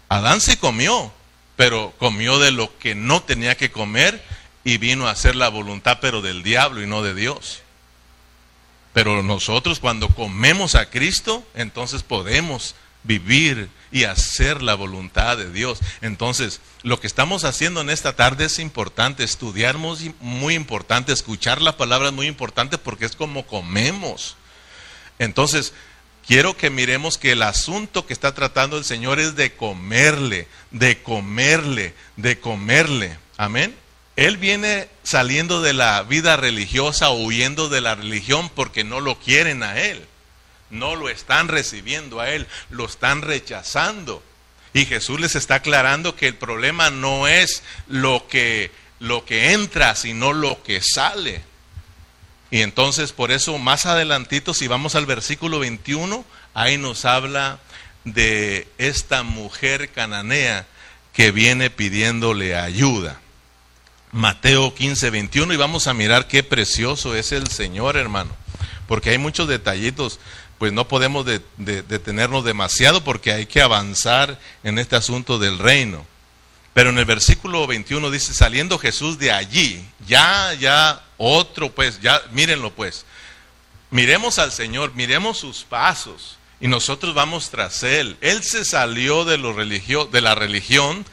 [0.07, 1.11] Adán se comió,
[1.55, 4.23] pero comió de lo que no tenía que comer
[4.69, 7.63] y vino a hacer la voluntad, pero del diablo y no de Dios.
[8.93, 15.79] Pero nosotros cuando comemos a Cristo, entonces podemos vivir y hacer la voluntad de Dios.
[16.01, 21.63] Entonces, lo que estamos haciendo en esta tarde es importante, estudiar muy, muy importante, escuchar
[21.63, 24.37] la palabra es muy importante porque es como comemos.
[25.17, 25.73] Entonces,
[26.27, 31.01] quiero que miremos que el asunto que está tratando el Señor es de comerle, de
[31.01, 33.17] comerle, de comerle.
[33.35, 33.75] Amén.
[34.19, 39.63] Él viene saliendo de la vida religiosa huyendo de la religión porque no lo quieren
[39.63, 40.05] a Él.
[40.69, 44.21] No lo están recibiendo a Él, lo están rechazando.
[44.73, 49.95] Y Jesús les está aclarando que el problema no es lo que, lo que entra,
[49.95, 51.41] sino lo que sale.
[52.51, 57.59] Y entonces por eso más adelantito, si vamos al versículo 21, ahí nos habla
[58.03, 60.67] de esta mujer cananea
[61.13, 63.21] que viene pidiéndole ayuda.
[64.11, 68.31] Mateo 15, 21 y vamos a mirar qué precioso es el Señor, hermano,
[68.87, 70.19] porque hay muchos detallitos,
[70.57, 71.25] pues no podemos
[71.57, 76.05] detenernos demasiado porque hay que avanzar en este asunto del reino.
[76.73, 82.21] Pero en el versículo 21 dice, saliendo Jesús de allí, ya, ya, otro pues, ya,
[82.31, 83.05] mírenlo pues,
[83.91, 88.17] miremos al Señor, miremos sus pasos y nosotros vamos tras Él.
[88.21, 91.05] Él se salió de, lo religio, de la religión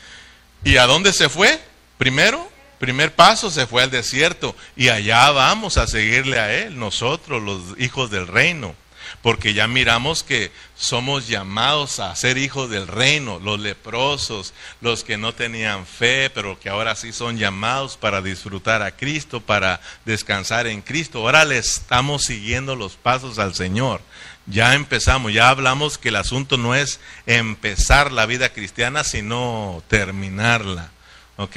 [0.64, 1.60] y ¿a dónde se fue?
[1.98, 7.42] Primero, primer paso se fue al desierto y allá vamos a seguirle a Él, nosotros
[7.42, 8.74] los hijos del reino
[9.22, 15.16] porque ya miramos que somos llamados a ser hijos del reino, los leprosos, los que
[15.16, 20.66] no tenían fe, pero que ahora sí son llamados para disfrutar a Cristo, para descansar
[20.66, 21.20] en Cristo.
[21.20, 24.00] Ahora le estamos siguiendo los pasos al Señor.
[24.46, 30.90] Ya empezamos, ya hablamos que el asunto no es empezar la vida cristiana, sino terminarla.
[31.36, 31.56] ¿Ok?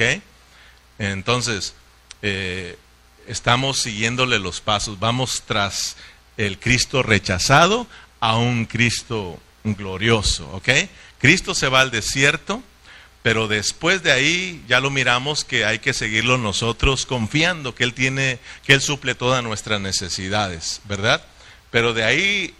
[1.00, 1.72] Entonces,
[2.20, 2.76] eh,
[3.26, 5.96] estamos siguiéndole los pasos, vamos tras
[6.36, 7.86] el Cristo rechazado
[8.20, 10.68] a un Cristo glorioso, ¿ok?
[11.18, 12.62] Cristo se va al desierto,
[13.22, 17.94] pero después de ahí ya lo miramos que hay que seguirlo nosotros confiando que Él
[17.94, 21.24] tiene, que Él suple todas nuestras necesidades, ¿verdad?
[21.70, 22.54] Pero de ahí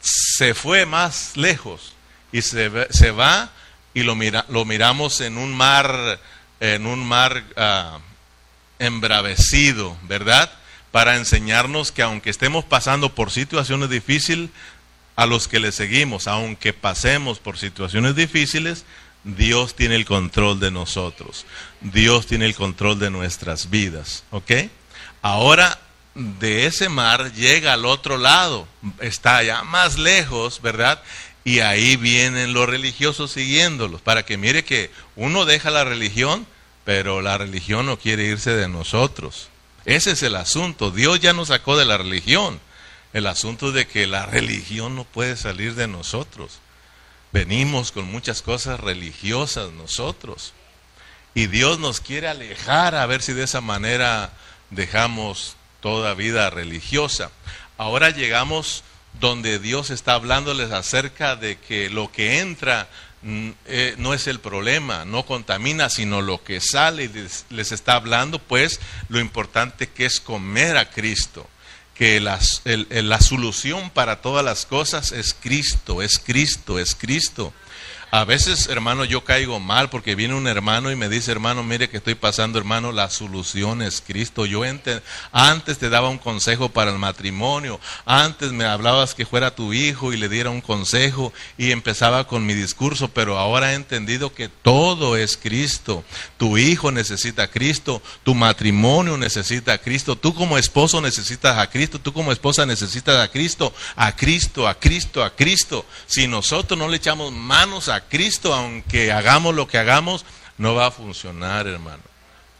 [0.00, 1.94] se fue más lejos
[2.30, 3.50] y se, se va
[3.94, 6.20] y lo, mira, lo miramos en un mar,
[6.72, 7.98] en un mar uh,
[8.78, 10.50] embravecido, ¿verdad?
[10.94, 14.50] para enseñarnos que aunque estemos pasando por situaciones difíciles,
[15.16, 18.84] a los que le seguimos, aunque pasemos por situaciones difíciles,
[19.24, 21.46] Dios tiene el control de nosotros.
[21.80, 24.22] Dios tiene el control de nuestras vidas.
[24.30, 24.52] ¿Ok?
[25.20, 25.80] Ahora
[26.14, 28.68] de ese mar llega al otro lado,
[29.00, 31.02] está allá más lejos, ¿verdad?
[31.42, 36.46] Y ahí vienen los religiosos siguiéndolos, para que mire que uno deja la religión,
[36.84, 39.48] pero la religión no quiere irse de nosotros.
[39.84, 40.90] Ese es el asunto.
[40.90, 42.60] Dios ya nos sacó de la religión.
[43.12, 46.58] El asunto de que la religión no puede salir de nosotros.
[47.32, 50.52] Venimos con muchas cosas religiosas nosotros.
[51.34, 54.32] Y Dios nos quiere alejar a ver si de esa manera
[54.70, 57.30] dejamos toda vida religiosa.
[57.76, 58.84] Ahora llegamos
[59.20, 62.88] donde Dios está hablándoles acerca de que lo que entra
[63.66, 68.38] eh, no es el problema, no contamina, sino lo que sale y les, está hablando,
[68.38, 71.48] pues lo importante que es comer a Cristo,
[71.94, 77.54] que la solución para todas las cosas es Cristo, es Cristo, es Cristo.
[78.16, 81.88] A veces, hermano, yo caigo mal porque viene un hermano y me dice, hermano, mire
[81.90, 84.46] que estoy pasando, hermano, la solución es Cristo.
[84.46, 84.62] Yo
[85.32, 90.12] antes te daba un consejo para el matrimonio, antes me hablabas que fuera tu hijo
[90.12, 94.48] y le diera un consejo y empezaba con mi discurso, pero ahora he entendido que
[94.48, 96.04] todo es Cristo.
[96.36, 101.68] Tu hijo necesita a Cristo, tu matrimonio necesita a Cristo, tú como esposo necesitas a
[101.68, 105.84] Cristo, tú como esposa necesitas a Cristo, a Cristo, a Cristo, a Cristo.
[106.06, 110.24] Si nosotros no le echamos manos a Cristo, aunque hagamos lo que hagamos,
[110.58, 112.02] no va a funcionar, hermano.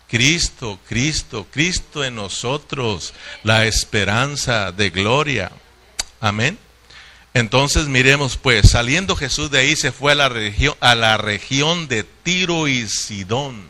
[0.08, 5.50] Cristo, Cristo, Cristo en nosotros, la esperanza de gloria.
[6.20, 6.58] Amén.
[7.32, 11.88] Entonces miremos pues, saliendo Jesús de ahí se fue a la región, a la región
[11.88, 13.68] de Tiro y Sidón,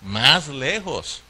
[0.00, 1.22] más lejos.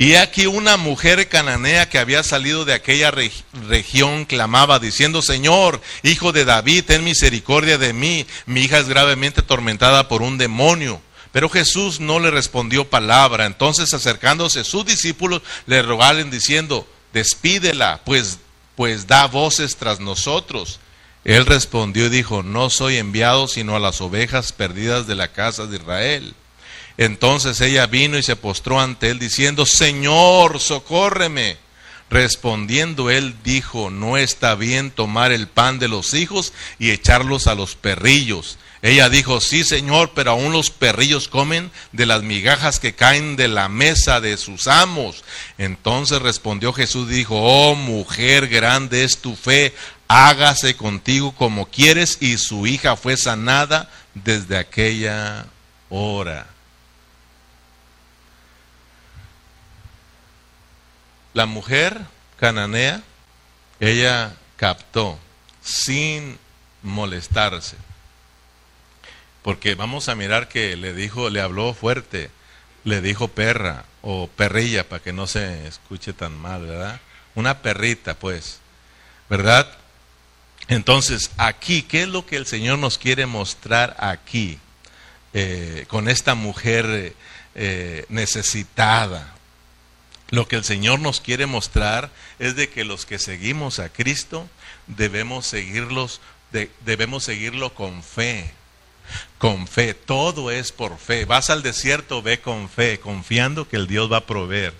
[0.00, 6.32] Y aquí una mujer cananea que había salido de aquella región clamaba diciendo, Señor, hijo
[6.32, 11.02] de David, ten misericordia de mí, mi hija es gravemente atormentada por un demonio.
[11.32, 13.44] Pero Jesús no le respondió palabra.
[13.44, 18.38] Entonces acercándose sus discípulos le rogaron diciendo, despídela, pues,
[18.76, 20.80] pues da voces tras nosotros.
[21.24, 25.66] Él respondió y dijo, no soy enviado sino a las ovejas perdidas de la casa
[25.66, 26.34] de Israel.
[27.00, 31.56] Entonces ella vino y se postró ante él diciendo, Señor, socórreme.
[32.10, 37.54] Respondiendo él dijo, no está bien tomar el pan de los hijos y echarlos a
[37.54, 38.58] los perrillos.
[38.82, 43.48] Ella dijo, sí, Señor, pero aún los perrillos comen de las migajas que caen de
[43.48, 45.24] la mesa de sus amos.
[45.56, 49.74] Entonces respondió Jesús y dijo, oh mujer, grande es tu fe,
[50.06, 52.18] hágase contigo como quieres.
[52.20, 55.46] Y su hija fue sanada desde aquella
[55.88, 56.59] hora.
[61.34, 62.00] La mujer
[62.38, 63.02] cananea,
[63.78, 65.18] ella captó
[65.62, 66.38] sin
[66.82, 67.76] molestarse.
[69.42, 72.30] Porque vamos a mirar que le dijo, le habló fuerte,
[72.84, 77.00] le dijo perra o perrilla para que no se escuche tan mal, ¿verdad?
[77.34, 78.58] una perrita, pues,
[79.28, 79.68] ¿verdad?
[80.68, 84.58] Entonces, aquí, ¿qué es lo que el Señor nos quiere mostrar aquí
[85.32, 87.14] eh, con esta mujer
[87.54, 89.34] eh, necesitada?
[90.30, 94.48] Lo que el Señor nos quiere mostrar es de que los que seguimos a Cristo
[94.86, 96.20] debemos seguirlos,
[96.84, 98.52] debemos seguirlo con fe.
[99.38, 101.24] Con fe, todo es por fe.
[101.24, 104.72] Vas al desierto, ve con fe, confiando que el Dios va a proveer.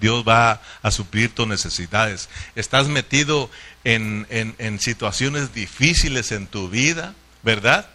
[0.00, 2.28] Dios va a suplir tus necesidades.
[2.56, 3.50] Estás metido
[3.84, 7.88] en, en, situaciones difíciles en tu vida, ¿verdad?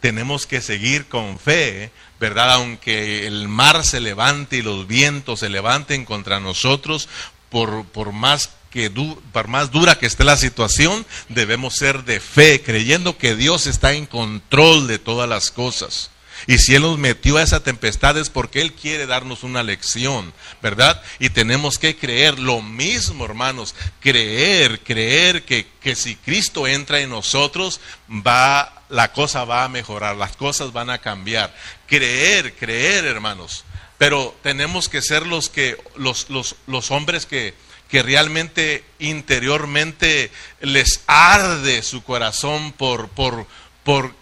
[0.00, 1.90] Tenemos que seguir con fe,
[2.20, 2.52] ¿verdad?
[2.54, 7.08] Aunque el mar se levante y los vientos se levanten contra nosotros,
[7.50, 8.90] por, por más que
[9.32, 13.94] por más dura que esté la situación, debemos ser de fe, creyendo que Dios está
[13.94, 16.10] en control de todas las cosas.
[16.46, 20.32] Y si Él nos metió a esa tempestad es porque Él quiere darnos una lección,
[20.62, 21.02] ¿verdad?
[21.18, 27.10] Y tenemos que creer lo mismo, hermanos, creer, creer que, que si Cristo entra en
[27.10, 31.54] nosotros, va, la cosa va a mejorar, las cosas van a cambiar.
[31.86, 33.64] Creer, creer, hermanos.
[33.98, 37.54] Pero tenemos que ser los que, los, los, los hombres que,
[37.88, 40.30] que realmente interiormente
[40.60, 43.46] les arde su corazón por, por,
[43.82, 44.12] por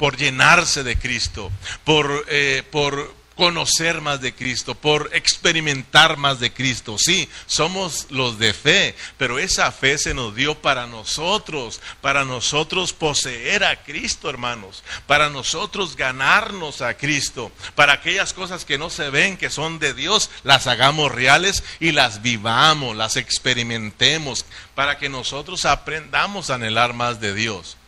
[0.00, 1.52] por llenarse de Cristo,
[1.84, 6.96] por, eh, por conocer más de Cristo, por experimentar más de Cristo.
[6.98, 12.92] Sí, somos los de fe, pero esa fe se nos dio para nosotros, para nosotros
[12.92, 19.08] poseer a Cristo, hermanos, para nosotros ganarnos a Cristo, para aquellas cosas que no se
[19.08, 25.08] ven, que son de Dios, las hagamos reales y las vivamos, las experimentemos, para que
[25.08, 27.78] nosotros aprendamos a anhelar más de Dios.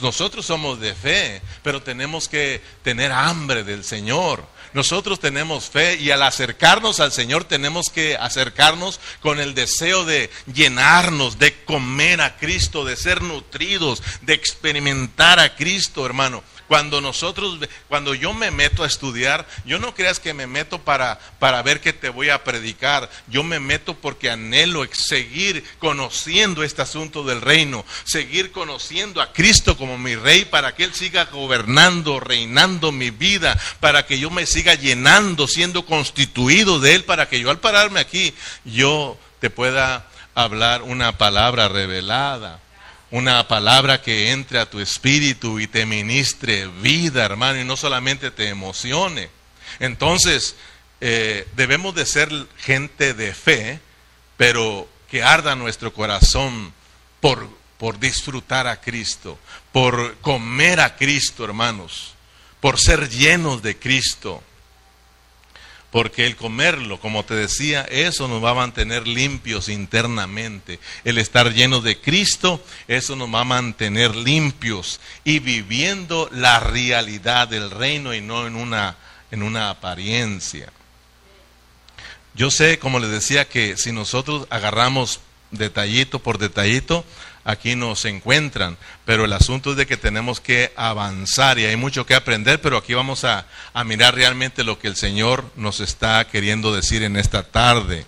[0.00, 4.44] Nosotros somos de fe, pero tenemos que tener hambre del Señor.
[4.74, 10.30] Nosotros tenemos fe y al acercarnos al Señor tenemos que acercarnos con el deseo de
[10.52, 16.42] llenarnos, de comer a Cristo, de ser nutridos, de experimentar a Cristo, hermano.
[16.72, 21.18] Cuando nosotros, cuando yo me meto a estudiar, yo no creas que me meto para,
[21.38, 23.10] para ver que te voy a predicar.
[23.28, 29.76] Yo me meto porque anhelo seguir conociendo este asunto del reino, seguir conociendo a Cristo
[29.76, 34.46] como mi rey para que Él siga gobernando, reinando mi vida, para que yo me
[34.46, 38.32] siga llenando, siendo constituido de Él, para que yo al pararme aquí,
[38.64, 42.61] yo te pueda hablar una palabra revelada
[43.12, 48.30] una palabra que entre a tu espíritu y te ministre vida, hermano, y no solamente
[48.30, 49.28] te emocione.
[49.80, 50.56] Entonces,
[51.02, 53.80] eh, debemos de ser gente de fe,
[54.38, 56.72] pero que arda nuestro corazón
[57.20, 59.38] por, por disfrutar a Cristo,
[59.72, 62.14] por comer a Cristo, hermanos,
[62.60, 64.42] por ser llenos de Cristo.
[65.92, 70.80] Porque el comerlo, como te decía, eso nos va a mantener limpios internamente.
[71.04, 77.46] El estar lleno de Cristo, eso nos va a mantener limpios y viviendo la realidad
[77.46, 78.96] del reino y no en una,
[79.30, 80.72] en una apariencia.
[82.34, 85.20] Yo sé, como les decía, que si nosotros agarramos
[85.50, 87.04] detallito por detallito,
[87.44, 92.06] aquí nos encuentran, pero el asunto es de que tenemos que avanzar y hay mucho
[92.06, 96.26] que aprender, pero aquí vamos a, a mirar realmente lo que el Señor nos está
[96.28, 98.06] queriendo decir en esta tarde.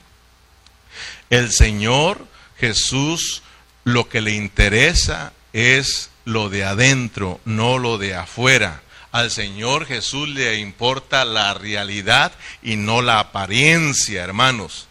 [1.30, 2.26] El Señor
[2.59, 3.43] Jesús
[3.85, 8.82] lo que le interesa es lo de adentro, no lo de afuera.
[9.12, 12.32] Al Señor Jesús le importa la realidad
[12.62, 14.89] y no la apariencia, hermanos.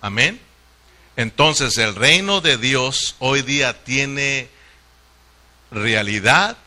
[0.00, 0.45] Amén.
[1.16, 4.48] Entonces el reino de Dios hoy día tiene
[5.70, 6.58] realidad,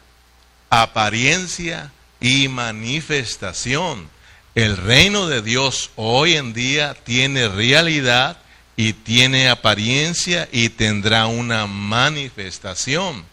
[0.71, 4.09] apariencia y manifestación.
[4.55, 8.37] El reino de Dios hoy en día tiene realidad
[8.75, 13.23] y tiene apariencia y tendrá una manifestación.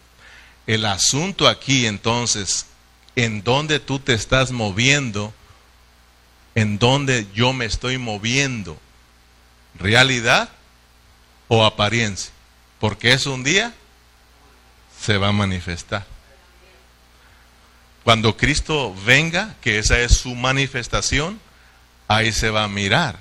[0.67, 2.67] El asunto aquí entonces,
[3.15, 5.33] en dónde tú te estás moviendo,
[6.53, 8.79] en dónde yo me estoy moviendo.
[9.79, 10.49] ¿Realidad
[11.47, 12.31] o apariencia,
[12.79, 13.73] porque es un día
[14.99, 16.05] se va a manifestar.
[18.03, 21.39] Cuando Cristo venga, que esa es su manifestación,
[22.07, 23.19] ahí se va a mirar,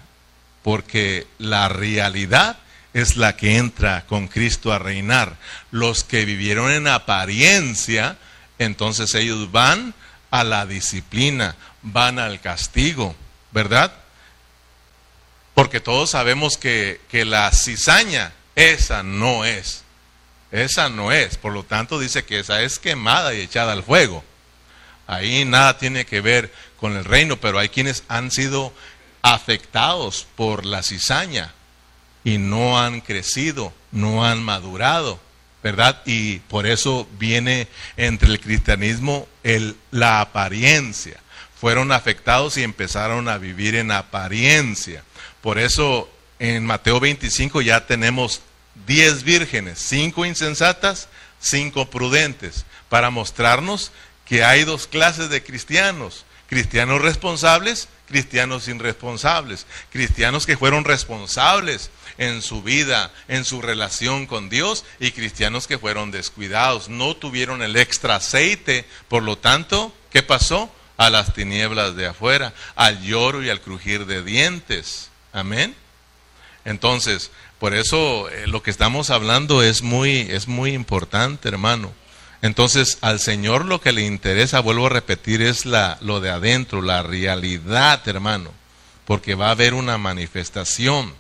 [0.63, 2.59] porque la realidad
[2.95, 5.37] es la que entra con Cristo a reinar.
[5.71, 8.17] Los que vivieron en apariencia,
[8.59, 9.93] entonces ellos van
[10.31, 13.15] a la disciplina, van al castigo,
[13.53, 13.93] ¿verdad?
[15.57, 19.85] Porque todos sabemos que, la cizaña, esa no es.
[20.53, 21.39] Esa no es.
[21.39, 24.23] Por lo tanto, dice que esa es quemada y echada al fuego.
[25.07, 28.71] Ahí nada tiene que ver con el reino, pero hay quienes han sido
[29.23, 31.55] afectados por la cizaña.
[32.23, 35.19] y no han crecido, no han madurado,
[35.63, 36.03] ¿verdad?
[36.05, 41.19] Y por eso viene entre el cristianismo el, la apariencia.
[41.59, 45.03] Fueron afectados y empezaron a vivir en apariencia.
[45.47, 48.41] Por eso en Mateo 25 ya tenemos
[48.89, 53.93] 10 vírgenes, 5 insensatas, 5 prudentes, para mostrarnos
[54.25, 62.43] que hay dos clases de cristianos, cristianos responsables, cristianos irresponsables, cristianos que fueron responsables en
[62.43, 67.77] su vida, en su relación con Dios, y cristianos que fueron descuidados, no tuvieron el
[67.77, 70.73] extra aceite, por lo tanto, ¿qué pasó?
[70.97, 75.11] A las tinieblas de afuera, al lloro y al crujir de dientes.
[75.37, 75.75] Amén.
[76.65, 81.93] Entonces, por eso eh, lo que estamos hablando es muy, es muy importante, hermano.
[82.41, 86.81] Entonces, al Señor lo que le interesa, vuelvo a repetir, es la, lo de adentro,
[86.81, 88.51] la realidad, hermano,
[89.05, 91.13] porque va a haber una manifestación.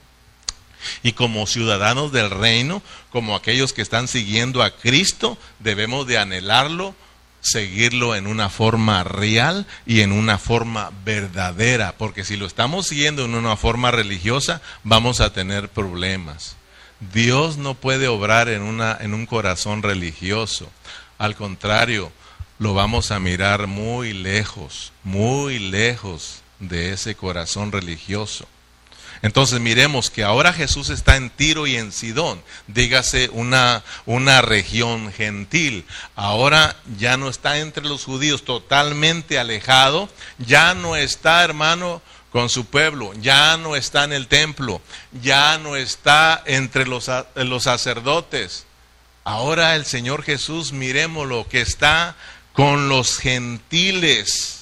[1.02, 6.94] Y como ciudadanos del reino, como aquellos que están siguiendo a Cristo, debemos de anhelarlo,
[7.40, 13.24] seguirlo en una forma real y en una forma verdadera, porque si lo estamos siguiendo
[13.24, 16.56] en una forma religiosa, vamos a tener problemas.
[17.12, 20.70] Dios no puede obrar en, una, en un corazón religioso.
[21.18, 22.10] Al contrario,
[22.58, 28.48] lo vamos a mirar muy lejos, muy lejos de ese corazón religioso.
[29.22, 35.12] Entonces miremos que ahora Jesús está en Tiro y en Sidón, dígase una, una región
[35.12, 35.84] gentil.
[36.14, 40.08] Ahora ya no está entre los judíos, totalmente alejado,
[40.38, 44.80] ya no está, hermano, con su pueblo, ya no está en el templo,
[45.22, 48.66] ya no está entre los, los sacerdotes,
[49.26, 52.14] Ahora el Señor Jesús, miremoslo, que está
[52.52, 54.60] con los gentiles,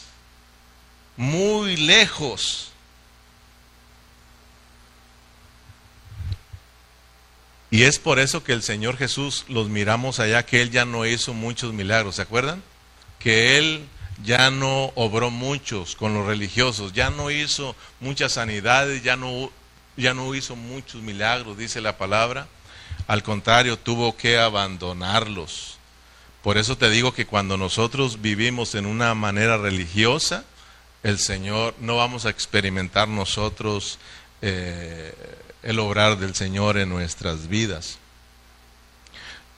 [1.19, 2.73] muy lejos.
[7.75, 11.07] Y es por eso que el Señor Jesús los miramos allá, que Él ya no
[11.07, 12.63] hizo muchos milagros, ¿se acuerdan?
[13.19, 13.85] Que Él
[14.23, 19.51] ya no obró muchos con los religiosos, ya no hizo muchas sanidades, ya no,
[19.97, 22.47] ya no hizo muchos milagros, dice la palabra.
[23.09, 25.79] Al contrario, tuvo que abandonarlos.
[26.45, 30.45] Por eso te digo que cuando nosotros vivimos en una manera religiosa,
[31.03, 33.99] el Señor, no vamos a experimentar nosotros
[34.43, 35.13] eh,
[35.65, 37.99] el obrar del Señor en nuestras vidas.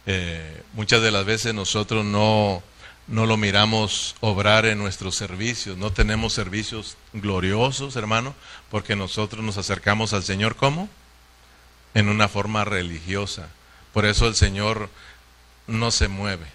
[0.07, 2.63] Eh, muchas de las veces nosotros no,
[3.09, 8.35] no lo miramos obrar en nuestros servicios, no tenemos servicios gloriosos, hermano,
[8.71, 10.89] porque nosotros nos acercamos al Señor ¿cómo?
[11.95, 13.49] en una forma religiosa.
[13.93, 14.89] Por eso el Señor
[15.67, 16.47] no se mueve.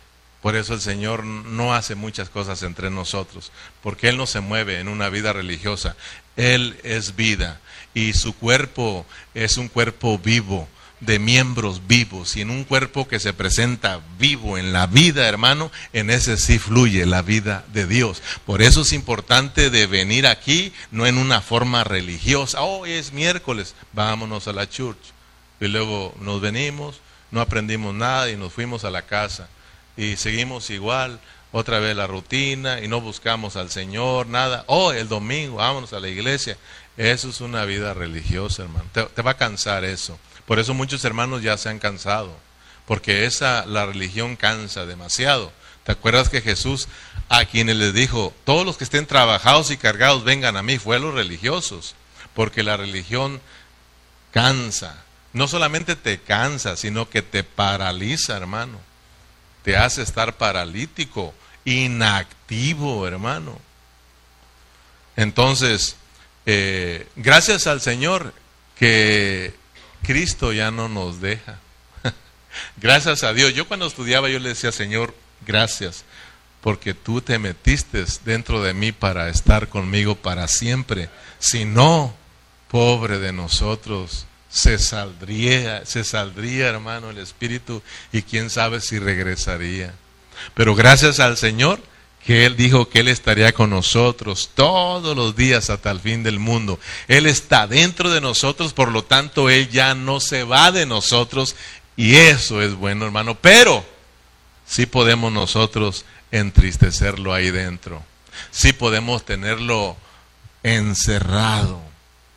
[0.41, 3.51] Por eso el Señor no hace muchas cosas entre nosotros,
[3.83, 5.95] porque Él no se mueve en una vida religiosa.
[6.35, 7.59] Él es vida
[7.93, 10.67] y su cuerpo es un cuerpo vivo,
[10.99, 15.71] de miembros vivos, y en un cuerpo que se presenta vivo en la vida, hermano,
[15.93, 18.21] en ese sí fluye la vida de Dios.
[18.45, 22.61] Por eso es importante de venir aquí, no en una forma religiosa.
[22.61, 24.99] Hoy es miércoles, vámonos a la church
[25.59, 29.49] y luego nos venimos, no aprendimos nada y nos fuimos a la casa
[29.97, 31.19] y seguimos igual,
[31.51, 34.63] otra vez la rutina y no buscamos al Señor, nada.
[34.67, 36.57] Oh, el domingo, vámonos a la iglesia.
[36.97, 38.85] Eso es una vida religiosa, hermano.
[38.93, 40.19] Te, va a cansar eso.
[40.45, 42.35] Por eso muchos hermanos ya se han cansado,
[42.85, 45.51] porque esa la religión cansa demasiado.
[45.83, 46.87] ¿Te acuerdas que Jesús
[47.29, 50.99] a quienes les dijo, todos los que estén trabajados y cargados vengan a mí, fue
[50.99, 51.95] los religiosos,
[52.35, 53.39] porque la religión
[54.31, 58.79] cansa, no solamente te cansa, sino que te paraliza, hermano.
[59.63, 61.33] Te hace estar paralítico,
[61.63, 63.57] inactivo, hermano.
[65.15, 65.95] Entonces,
[66.45, 68.33] eh, gracias al Señor
[68.75, 69.53] que
[70.03, 71.59] Cristo ya no nos deja.
[72.77, 73.53] gracias a Dios.
[73.53, 75.13] Yo cuando estudiaba yo le decía, Señor,
[75.45, 76.03] gracias,
[76.61, 81.09] porque tú te metiste dentro de mí para estar conmigo para siempre.
[81.39, 82.15] Si no,
[82.69, 87.81] pobre de nosotros se saldría, se saldría, hermano, el espíritu
[88.11, 89.93] y quién sabe si regresaría.
[90.53, 91.79] Pero gracias al Señor
[92.25, 96.39] que Él dijo que Él estaría con nosotros todos los días hasta el fin del
[96.39, 96.79] mundo.
[97.07, 101.55] Él está dentro de nosotros, por lo tanto Él ya no se va de nosotros
[101.95, 103.35] y eso es bueno, hermano.
[103.35, 103.83] Pero
[104.65, 108.03] sí podemos nosotros entristecerlo ahí dentro.
[108.51, 109.97] Sí podemos tenerlo
[110.63, 111.81] encerrado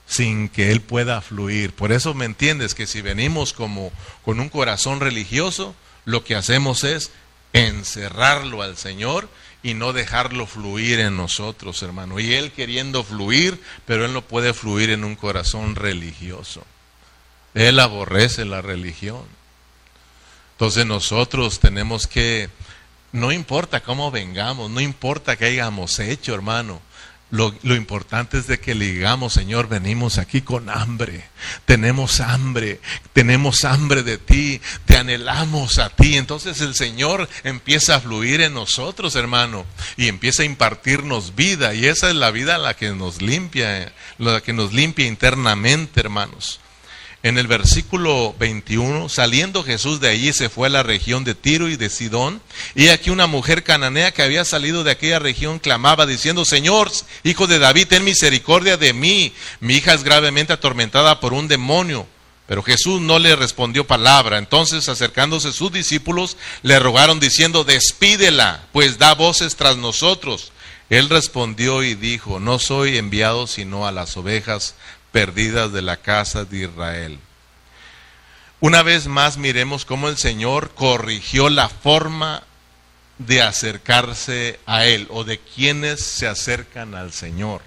[0.06, 1.74] sin que Él pueda fluir.
[1.74, 3.92] Por eso me entiendes que si venimos como
[4.24, 5.74] con un corazón religioso,
[6.04, 7.10] lo que hacemos es
[7.52, 9.28] encerrarlo al Señor
[9.64, 12.20] y no dejarlo fluir en nosotros, hermano.
[12.20, 16.62] Y Él queriendo fluir, pero Él no puede fluir en un corazón religioso.
[17.54, 19.24] Él aborrece la religión.
[20.52, 22.50] Entonces nosotros tenemos que,
[23.12, 26.82] no importa cómo vengamos, no importa qué hayamos hecho, hermano,
[27.34, 31.24] lo, importante es de que le digamos, Señor, venimos aquí con hambre,
[31.64, 32.80] tenemos hambre,
[33.12, 36.16] tenemos hambre de ti, te anhelamos a ti.
[36.16, 39.66] Entonces el Señor empieza a fluir en nosotros, hermano,
[39.96, 41.74] y empieza a impartirnos vida.
[41.74, 46.60] Y esa es la vida la que nos limpia, la que nos limpia internamente, hermanos.
[47.24, 51.70] En el versículo 21, saliendo Jesús de allí se fue a la región de Tiro
[51.70, 52.42] y de Sidón,
[52.74, 57.46] y aquí una mujer cananea que había salido de aquella región clamaba diciendo, Señor, hijo
[57.46, 62.06] de David, ten misericordia de mí, mi hija es gravemente atormentada por un demonio.
[62.46, 64.36] Pero Jesús no le respondió palabra.
[64.36, 70.52] Entonces, acercándose sus discípulos, le rogaron diciendo, despídela, pues da voces tras nosotros.
[70.90, 74.74] Él respondió y dijo, no soy enviado sino a las ovejas
[75.14, 77.20] perdidas de la casa de Israel.
[78.58, 82.42] Una vez más miremos cómo el Señor corrigió la forma
[83.18, 87.62] de acercarse a Él o de quienes se acercan al Señor.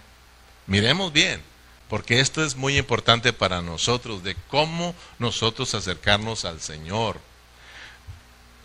[0.66, 1.42] Miremos bien,
[1.88, 7.18] porque esto es muy importante para nosotros, de cómo nosotros acercarnos al Señor.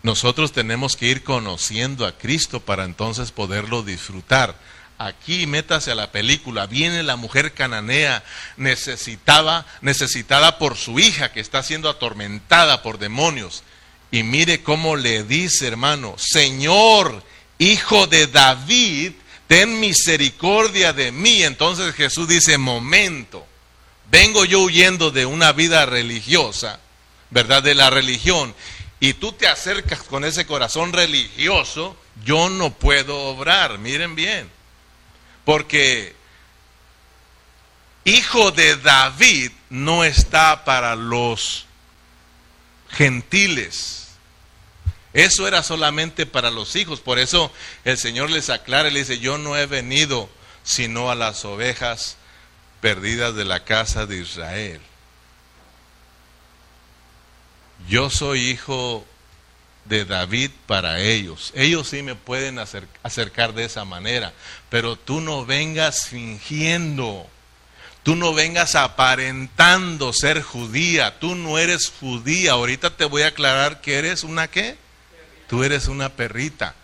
[0.01, 4.57] Nosotros tenemos que ir conociendo a Cristo para entonces poderlo disfrutar
[4.97, 8.23] aquí métase a la película, viene la mujer cananea
[8.57, 13.63] necesitaba, necesitada por su hija que está siendo atormentada por demonios.
[14.11, 17.23] Y mire cómo le dice, hermano, Señor,
[17.57, 19.13] hijo de David,
[19.47, 21.43] ten misericordia de mí.
[21.43, 23.45] Entonces Jesús dice, momento,
[24.11, 26.79] vengo yo huyendo de una vida religiosa,
[27.31, 27.63] ¿verdad?
[27.63, 28.53] De la religión.
[28.99, 33.79] Y tú te acercas con ese corazón religioso, yo no puedo obrar.
[33.79, 34.49] Miren bien.
[35.45, 36.15] Porque
[38.05, 41.65] hijo de David no está para los
[42.89, 44.07] gentiles.
[45.13, 46.99] Eso era solamente para los hijos.
[46.99, 47.51] Por eso
[47.83, 50.29] el Señor les aclara y le dice, yo no he venido
[50.63, 52.17] sino a las ovejas
[52.81, 54.81] perdidas de la casa de Israel.
[57.87, 59.05] Yo soy hijo
[59.85, 61.51] de David para ellos.
[61.55, 64.33] Ellos sí me pueden acercar de esa manera,
[64.69, 67.27] pero tú no vengas fingiendo,
[68.03, 72.53] tú no vengas aparentando ser judía, tú no eres judía.
[72.53, 74.77] Ahorita te voy a aclarar que eres una qué?
[75.47, 76.75] Tú eres una perrita.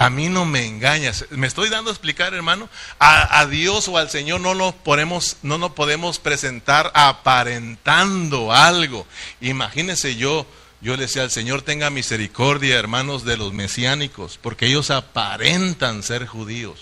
[0.00, 1.24] A mí no me engañas.
[1.30, 2.68] Me estoy dando a explicar, hermano.
[3.00, 9.08] A, Dios o al Señor no nos, podemos, no nos podemos presentar aparentando algo.
[9.40, 10.46] Imagínese yo
[10.80, 16.26] yo le decía al Señor, tenga misericordia, hermanos, de los mesiánicos, porque ellos aparentan ser
[16.26, 16.78] judíos.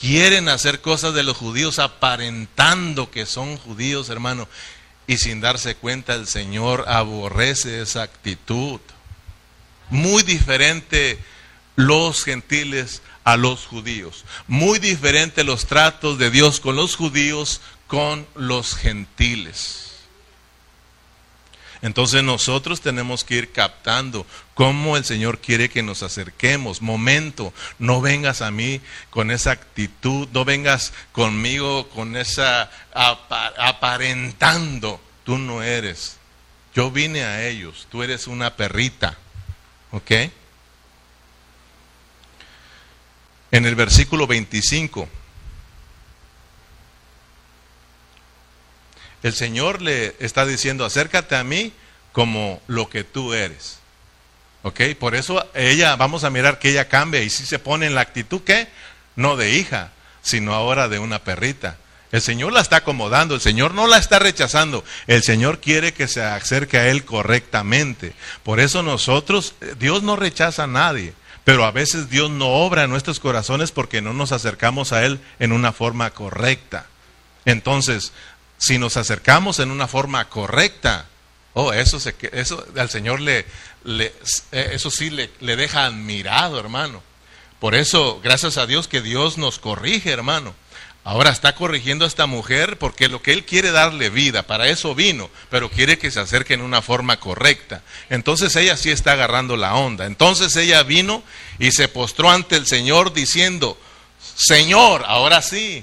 [0.00, 4.48] Quieren hacer cosas de los judíos aparentando que son judíos, hermano.
[5.06, 8.80] Y sin darse cuenta, el Señor aborrece esa actitud.
[9.90, 11.18] Muy diferente
[11.74, 14.24] los gentiles a los judíos.
[14.46, 19.87] Muy diferente los tratos de Dios con los judíos con los gentiles.
[21.80, 26.82] Entonces nosotros tenemos que ir captando cómo el Señor quiere que nos acerquemos.
[26.82, 35.00] Momento, no vengas a mí con esa actitud, no vengas conmigo con esa aparentando.
[35.24, 36.16] Tú no eres.
[36.74, 39.16] Yo vine a ellos, tú eres una perrita.
[39.92, 40.10] ¿Ok?
[43.50, 45.08] En el versículo 25
[49.22, 51.72] El Señor le está diciendo, acércate a mí
[52.12, 53.78] como lo que tú eres.
[54.62, 54.80] ¿Ok?
[54.98, 58.00] Por eso ella, vamos a mirar que ella cambia y si se pone en la
[58.00, 58.68] actitud que
[59.16, 59.92] no de hija,
[60.22, 61.76] sino ahora de una perrita.
[62.10, 66.08] El Señor la está acomodando, el Señor no la está rechazando, el Señor quiere que
[66.08, 68.14] se acerque a Él correctamente.
[68.42, 71.12] Por eso nosotros, Dios no rechaza a nadie,
[71.44, 75.20] pero a veces Dios no obra en nuestros corazones porque no nos acercamos a Él
[75.38, 76.86] en una forma correcta.
[77.44, 78.12] Entonces,
[78.58, 81.06] si nos acercamos en una forma correcta,
[81.54, 83.46] oh, eso, se, eso al Señor le,
[83.86, 84.12] eh,
[84.52, 87.02] eso sí le, le deja admirado, hermano.
[87.60, 90.54] Por eso, gracias a Dios que Dios nos corrige, hermano.
[91.04, 94.94] Ahora está corrigiendo a esta mujer porque lo que Él quiere darle vida, para eso
[94.94, 97.82] vino, pero quiere que se acerque en una forma correcta.
[98.10, 100.04] Entonces ella sí está agarrando la onda.
[100.04, 101.22] Entonces ella vino
[101.58, 103.78] y se postró ante el Señor diciendo,
[104.36, 105.82] Señor, ahora sí,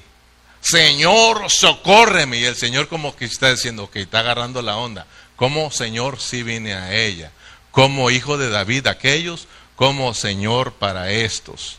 [0.65, 2.39] Señor, socórreme.
[2.39, 5.05] Y el Señor como que está diciendo, que está agarrando la onda.
[5.35, 7.31] Como Señor sí vine a ella.
[7.69, 11.77] Como hijo de David aquellos, como Señor para estos.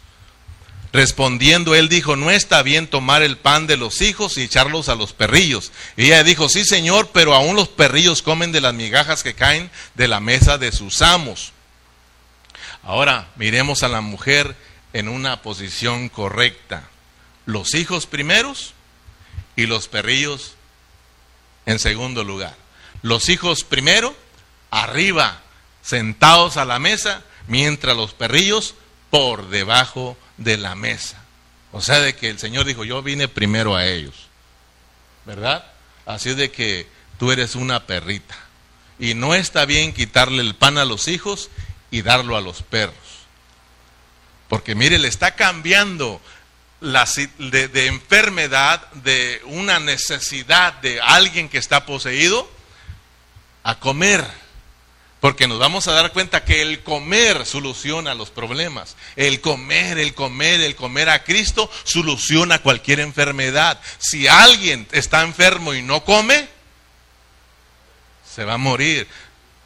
[0.93, 4.95] Respondiendo él dijo, no está bien tomar el pan de los hijos y echarlos a
[4.95, 5.73] los perrillos.
[5.97, 9.69] Y ella dijo, sí señor, pero aún los perrillos comen de las migajas que caen
[9.97, 11.53] de la mesa de sus amos.
[12.85, 14.55] Ahora miremos a la mujer
[14.93, 16.89] en una posición correcta.
[17.47, 18.76] Los hijos primeros
[19.57, 20.55] y los perrillos
[21.65, 22.55] en segundo lugar.
[23.03, 24.15] Los hijos primero,
[24.71, 25.41] arriba,
[25.83, 28.75] sentados a la mesa, mientras los perrillos
[29.11, 31.23] por debajo de la mesa.
[31.73, 34.15] O sea, de que el Señor dijo, yo vine primero a ellos.
[35.25, 35.65] ¿Verdad?
[36.05, 36.87] Así de que
[37.19, 38.37] tú eres una perrita.
[38.99, 41.51] Y no está bien quitarle el pan a los hijos
[41.91, 42.95] y darlo a los perros.
[44.49, 46.21] Porque mire, le está cambiando
[46.81, 47.09] la,
[47.39, 52.51] de, de enfermedad, de una necesidad de alguien que está poseído,
[53.63, 54.25] a comer
[55.27, 58.97] porque nos vamos a dar cuenta que el comer soluciona los problemas.
[59.17, 63.81] El comer, el comer, el comer a Cristo soluciona cualquier enfermedad.
[63.99, 66.47] Si alguien está enfermo y no come,
[68.35, 69.09] se va a morir.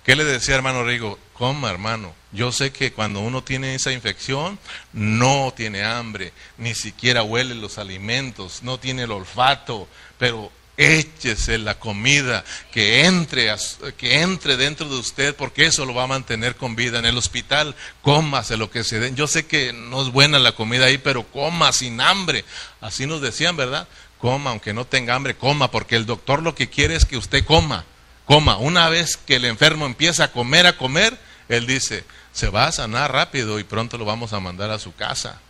[0.05, 1.19] ¿Qué le decía hermano Rigo?
[1.35, 2.15] Coma, hermano.
[2.33, 4.59] Yo sé que cuando uno tiene esa infección,
[4.93, 9.89] no tiene hambre, ni siquiera huele los alimentos, no tiene el olfato,
[10.19, 13.55] pero échese la comida, que entre,
[13.99, 16.99] que entre dentro de usted, porque eso lo va a mantener con vida.
[16.99, 19.15] En el hospital, cómase lo que se den.
[19.15, 22.45] Yo sé que no es buena la comida ahí, pero coma sin hambre.
[22.81, 23.89] Así nos decían, ¿verdad?
[24.19, 27.45] Coma, aunque no tenga hambre, coma, porque el doctor lo que quiere es que usted
[27.45, 27.85] coma,
[28.31, 28.59] coma.
[28.59, 31.19] Una vez que el enfermo empieza a comer, a comer,
[31.49, 34.95] él dice, se va a sanar rápido y pronto lo vamos a mandar a su
[34.95, 35.41] casa.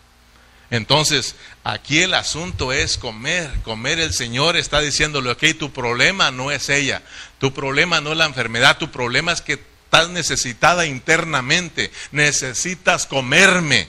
[0.71, 4.01] Entonces, aquí el asunto es comer, comer.
[4.01, 7.03] El Señor está diciéndole, ok, tu problema no es ella,
[7.39, 13.89] tu problema no es la enfermedad, tu problema es que estás necesitada internamente, necesitas comerme.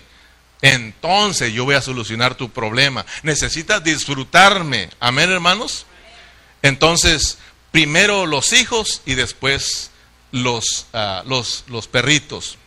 [0.62, 3.06] Entonces yo voy a solucionar tu problema.
[3.24, 4.90] Necesitas disfrutarme.
[5.00, 5.86] Amén, hermanos.
[6.62, 7.38] Entonces,
[7.72, 9.92] primero los hijos y después
[10.32, 12.58] los, ah, los, los perritos.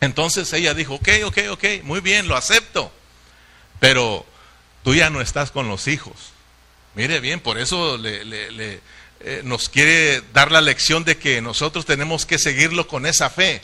[0.00, 2.92] Entonces ella dijo, ok, ok, ok, muy bien, lo acepto.
[3.80, 4.26] Pero
[4.82, 6.14] tú ya no estás con los hijos.
[6.94, 8.20] Mire bien, por eso le,
[9.20, 13.62] eh, nos quiere dar la lección de que nosotros tenemos que seguirlo con esa fe,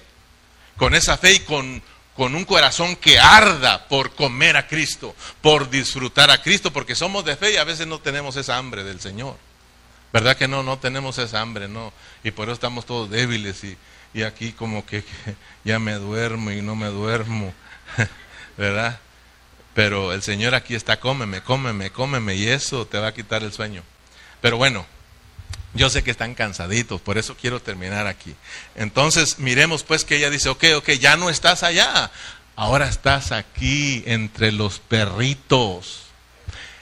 [0.76, 1.82] con esa fe y con,
[2.16, 7.24] con un corazón que arda por comer a Cristo, por disfrutar a Cristo, porque somos
[7.24, 9.36] de fe y a veces no tenemos esa hambre del Señor.
[10.12, 10.62] ¿Verdad que no?
[10.62, 11.92] No tenemos esa hambre, no.
[12.24, 13.76] Y por eso estamos todos débiles y,
[14.12, 15.04] y aquí como que
[15.64, 17.54] ya me duermo y no me duermo.
[18.56, 18.98] ¿Verdad?
[19.74, 23.52] Pero el Señor aquí está, cómeme, cómeme, cómeme, y eso te va a quitar el
[23.52, 23.82] sueño.
[24.40, 24.84] Pero bueno,
[25.74, 28.34] yo sé que están cansaditos, por eso quiero terminar aquí.
[28.74, 32.11] Entonces, miremos pues que ella dice, ok, ok, ya no estás allá,
[32.56, 36.02] ahora estás aquí entre los perritos.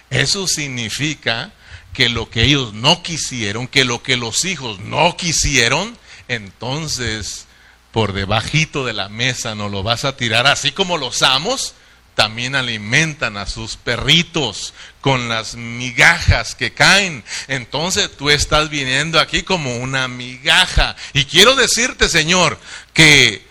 [0.09, 1.53] Eso significa
[1.93, 5.97] que lo que ellos no quisieron, que lo que los hijos no quisieron,
[6.29, 7.47] entonces
[7.93, 11.75] por debajito de la mesa no lo vas a tirar así como los amos
[12.19, 17.23] también alimentan a sus perritos con las migajas que caen.
[17.47, 20.97] Entonces tú estás viniendo aquí como una migaja.
[21.13, 22.59] Y quiero decirte, Señor,
[22.93, 23.47] que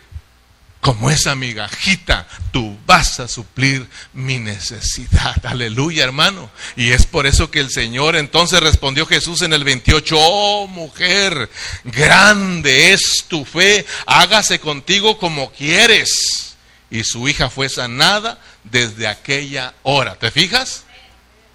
[0.88, 5.36] como esa migajita, tú vas a suplir mi necesidad.
[5.46, 6.50] Aleluya, hermano.
[6.78, 11.50] Y es por eso que el Señor entonces respondió Jesús en el 28, oh mujer,
[11.84, 16.56] grande es tu fe, hágase contigo como quieres
[16.90, 20.16] y su hija fue sanada desde aquella hora.
[20.16, 20.86] ¿Te fijas?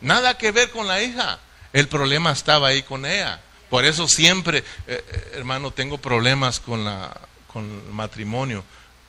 [0.03, 1.39] Nada que ver con la hija.
[1.73, 3.41] El problema estaba ahí con ella.
[3.71, 8.63] Por eso siempre, eh, eh, hermano, tengo problemas con, la, con el matrimonio.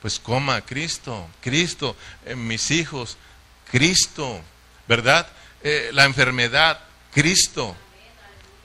[0.04, 1.96] Pues coma Cristo, Cristo,
[2.26, 3.16] eh, mis hijos,
[3.70, 4.38] Cristo,
[4.86, 5.26] ¿verdad?
[5.92, 6.78] la enfermedad,
[7.10, 7.74] Cristo,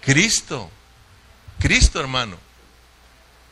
[0.02, 0.70] Cristo,
[1.58, 2.38] Cristo, hermano.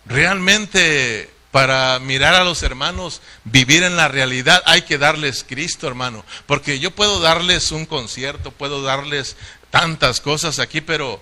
[0.05, 6.25] Realmente para mirar a los hermanos, vivir en la realidad, hay que darles Cristo, hermano.
[6.45, 9.37] Porque yo puedo darles un concierto, puedo darles
[9.69, 11.21] tantas cosas aquí, pero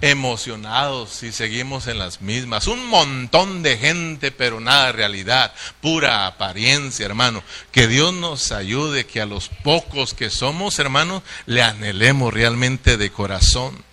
[0.00, 2.66] emocionados si seguimos en las mismas.
[2.66, 7.42] Un montón de gente, pero nada realidad, pura apariencia, hermano.
[7.72, 13.10] Que Dios nos ayude, que a los pocos que somos, hermanos, le anhelemos realmente de
[13.10, 13.84] corazón.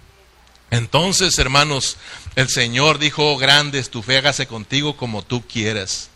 [0.71, 1.97] Entonces, hermanos,
[2.35, 6.09] el Señor dijo, oh, grande tu fe, hágase contigo como tú quieras.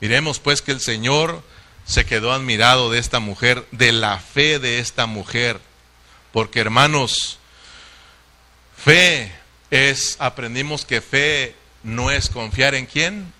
[0.00, 1.42] Miremos pues que el Señor
[1.84, 5.60] se quedó admirado de esta mujer, de la fe de esta mujer.
[6.32, 7.39] Porque hermanos,
[8.82, 9.32] fe
[9.70, 13.32] es, aprendimos que fe no es confiar en quién,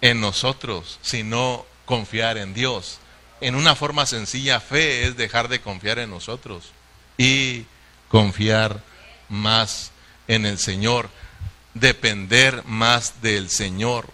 [0.00, 2.98] en nosotros, sino confiar en Dios.
[3.40, 6.72] en una forma sencilla, fe es dejar de confiar en nosotros
[7.16, 7.66] y
[8.08, 8.82] confiar
[9.28, 9.92] más
[10.26, 11.08] en el Señor,
[11.74, 14.10] depender más del Señor.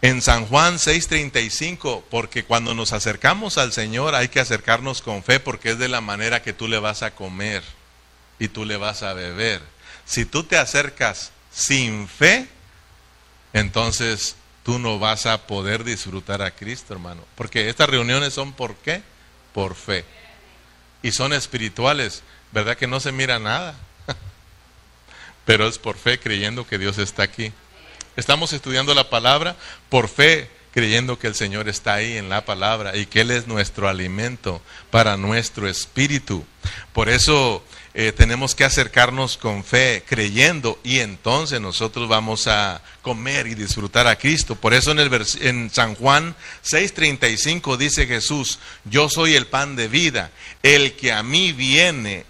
[0.00, 5.40] En San Juan 6:35, porque cuando nos acercamos al Señor hay que acercarnos con fe
[5.40, 7.62] porque es de la manera que tú le vas a comer
[8.38, 9.60] y tú le vas a beber.
[10.04, 12.48] Si tú te acercas sin fe,
[13.52, 17.24] entonces tú no vas a poder disfrutar a Cristo, hermano.
[17.34, 19.02] Porque estas reuniones son por qué?
[19.52, 20.04] Por fe.
[21.02, 22.22] Y son espirituales,
[22.52, 23.74] ¿verdad que no se mira nada?
[25.44, 27.52] Pero es por fe creyendo que Dios está aquí.
[28.16, 29.56] Estamos estudiando la palabra
[29.88, 33.46] por fe, creyendo que el Señor está ahí en la palabra y que Él es
[33.46, 34.60] nuestro alimento
[34.90, 36.44] para nuestro espíritu.
[36.92, 37.64] Por eso
[38.00, 44.06] eh, tenemos que acercarnos con fe, creyendo, y entonces nosotros vamos a comer y disfrutar
[44.06, 44.54] a Cristo.
[44.54, 49.88] Por eso en, el en San Juan 6:35 dice Jesús, yo soy el pan de
[49.88, 50.30] vida,
[50.62, 52.24] el que a mí viene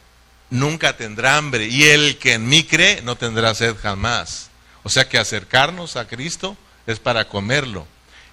[0.48, 4.48] nunca tendrá hambre, y el que en mí cree no tendrá sed jamás.
[4.84, 6.56] O sea que acercarnos a Cristo
[6.86, 7.86] es para comerlo.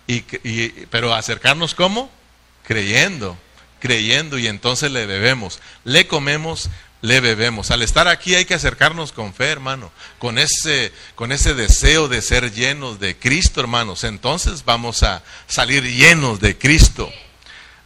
[0.08, 0.22] Y,
[0.90, 2.10] pero acercarnos cómo?
[2.66, 3.38] Creyendo,
[3.82, 5.60] creyendo y entonces le bebemos.
[5.84, 6.70] Le comemos,
[7.02, 7.72] le bebemos.
[7.72, 12.22] Al estar aquí hay que acercarnos con fe, hermano, con ese, con ese deseo de
[12.22, 14.04] ser llenos de Cristo, hermanos.
[14.04, 17.12] Entonces vamos a salir llenos de Cristo.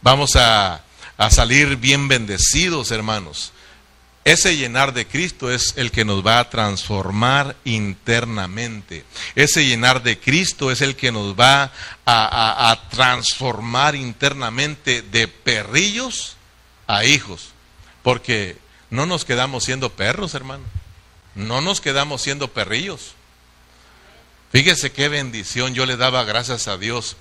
[0.02, 0.82] Vamos a,
[1.16, 3.52] a salir bien bendecidos, hermanos.
[4.24, 9.04] Ese llenar de Cristo es el que nos va a transformar internamente.
[9.34, 11.72] Ese llenar de Cristo es el que nos va
[12.04, 16.36] a, transformar internamente de perrillos
[16.86, 17.52] a hijos.
[18.02, 18.58] Porque
[18.90, 20.64] no nos quedamos siendo perros, hermano.
[21.34, 23.14] No nos quedamos siendo perrillos.
[24.52, 25.74] Fíjese qué bendición.
[25.74, 27.16] Yo le daba gracias a Dios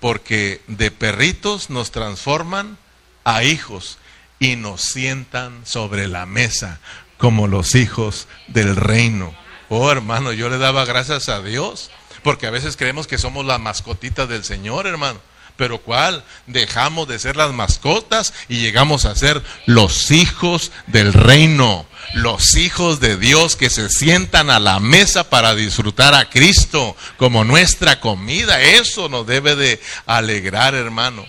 [0.00, 2.76] porque de perritos nos transforman
[3.24, 3.98] a hijos
[4.38, 6.80] y nos sientan sobre la mesa
[7.16, 9.34] como los hijos del reino.
[9.68, 11.90] Oh hermano, yo le daba gracias a Dios,
[12.22, 15.20] porque a veces creemos que somos las mascotitas del Señor, hermano.
[15.56, 16.24] Pero ¿cuál?
[16.46, 22.98] Dejamos de ser las mascotas y llegamos a ser los hijos del reino, los hijos
[22.98, 28.60] de Dios que se sientan a la mesa para disfrutar a Cristo como nuestra comida.
[28.60, 31.24] Eso nos debe de alegrar, hermano.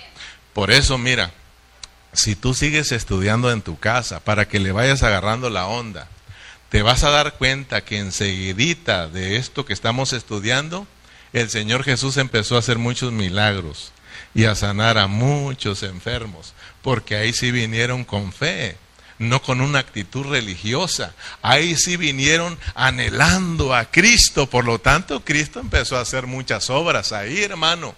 [0.54, 1.32] Por eso, mira,
[2.12, 6.08] si tú sigues estudiando en tu casa para que le vayas agarrando la onda,
[6.70, 10.88] te vas a dar cuenta que enseguidita de esto que estamos estudiando,
[11.32, 13.92] el Señor Jesús empezó a hacer muchos milagros
[14.36, 18.78] y a sanar a muchos enfermos, porque ahí sí vinieron con fe,
[19.18, 25.62] no con una actitud religiosa, ahí sí vinieron anhelando a Cristo, por lo tanto Cristo
[25.62, 27.96] empezó a hacer muchas obras ahí, hermano,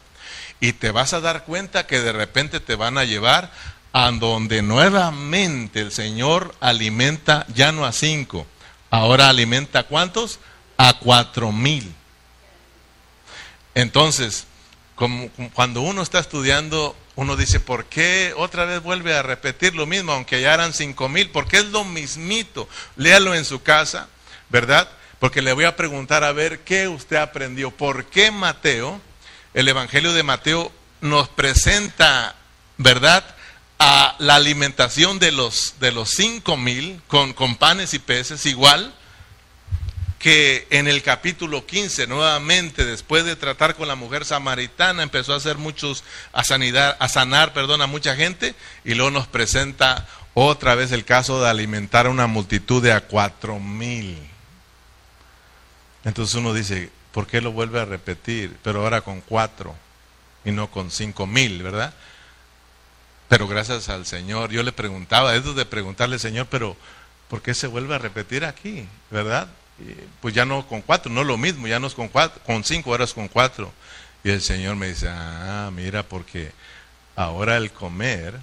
[0.60, 3.52] y te vas a dar cuenta que de repente te van a llevar
[3.92, 8.46] a donde nuevamente el Señor alimenta ya no a cinco,
[8.92, 10.40] ahora alimenta a cuántos?
[10.78, 11.92] A cuatro mil.
[13.74, 14.46] Entonces,
[14.98, 19.86] como, cuando uno está estudiando, uno dice, ¿por qué otra vez vuelve a repetir lo
[19.86, 21.30] mismo, aunque ya eran cinco mil?
[21.30, 22.68] Porque es lo mismito.
[22.96, 24.10] Léalo en su casa,
[24.50, 24.90] ¿verdad?
[25.20, 27.70] Porque le voy a preguntar a ver qué usted aprendió.
[27.70, 29.00] ¿Por qué Mateo,
[29.54, 32.36] el Evangelio de Mateo, nos presenta,
[32.78, 33.24] ¿verdad?
[33.80, 38.92] a la alimentación de los, de los cinco mil con, con panes y peces, igual
[40.28, 45.38] que en el capítulo 15, nuevamente, después de tratar con la mujer samaritana, empezó a
[45.38, 46.04] hacer muchos,
[46.34, 48.54] a, sanidad, a sanar, perdón, a mucha gente,
[48.84, 53.08] y luego nos presenta otra vez el caso de alimentar a una multitud de a
[53.08, 54.18] cuatro mil.
[56.04, 58.58] Entonces uno dice, ¿por qué lo vuelve a repetir?
[58.64, 59.78] Pero ahora con cuatro
[60.44, 61.94] y no con cinco mil, ¿verdad?
[63.30, 66.76] Pero gracias al Señor, yo le preguntaba, es de preguntarle, Señor, pero
[67.30, 68.90] ¿por qué se vuelve a repetir aquí?
[69.10, 69.48] ¿Verdad?
[70.22, 72.92] Pues ya no con cuatro, no lo mismo, ya no es con cuatro, con cinco
[72.92, 73.72] horas con cuatro.
[74.24, 76.52] Y el Señor me dice, ah, mira, porque
[77.16, 78.36] ahora el comer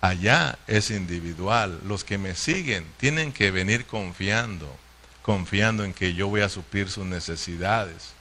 [0.00, 1.80] allá es individual.
[1.86, 4.74] Los que me siguen tienen que venir confiando,
[5.22, 8.12] confiando en que yo voy a suplir sus necesidades.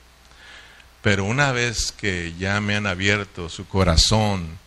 [1.02, 4.58] Pero una vez que ya me han abierto su corazón,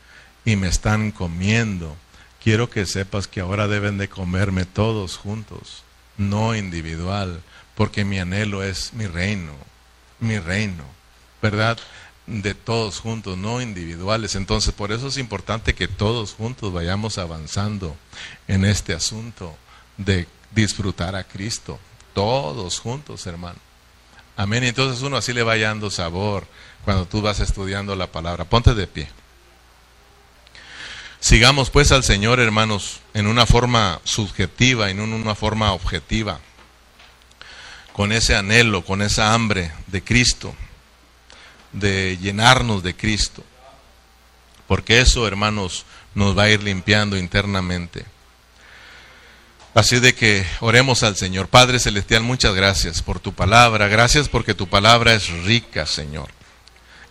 [0.49, 1.95] y me están comiendo.
[2.43, 5.83] Quiero que sepas que ahora deben de comerme todos juntos,
[6.17, 7.43] no individual,
[7.79, 9.53] porque mi anhelo es mi reino,
[10.19, 10.83] mi reino,
[11.41, 11.79] ¿verdad?
[12.27, 14.35] De todos juntos, no individuales.
[14.35, 17.95] Entonces, por eso es importante que todos juntos vayamos avanzando
[18.49, 19.57] en este asunto
[19.97, 21.79] de disfrutar a Cristo,
[22.15, 23.61] todos juntos, hermano.
[24.37, 24.65] Amén.
[24.65, 26.49] Entonces uno así le va dando sabor
[26.85, 28.45] cuando tú vas estudiando la palabra.
[28.45, 29.09] Ponte de pie.
[31.21, 36.41] Sigamos pues al Señor, hermanos, en una forma subjetiva y en una forma objetiva,
[37.99, 40.55] con ese anhelo, con esa hambre de Cristo,
[41.73, 43.43] de llenarnos de Cristo,
[44.69, 45.85] porque eso, hermanos,
[46.15, 48.05] nos va a ir limpiando internamente.
[49.75, 51.49] Así de que oremos al Señor.
[51.49, 53.89] Padre Celestial, muchas gracias por tu palabra.
[53.89, 56.29] Gracias porque tu palabra es rica, Señor.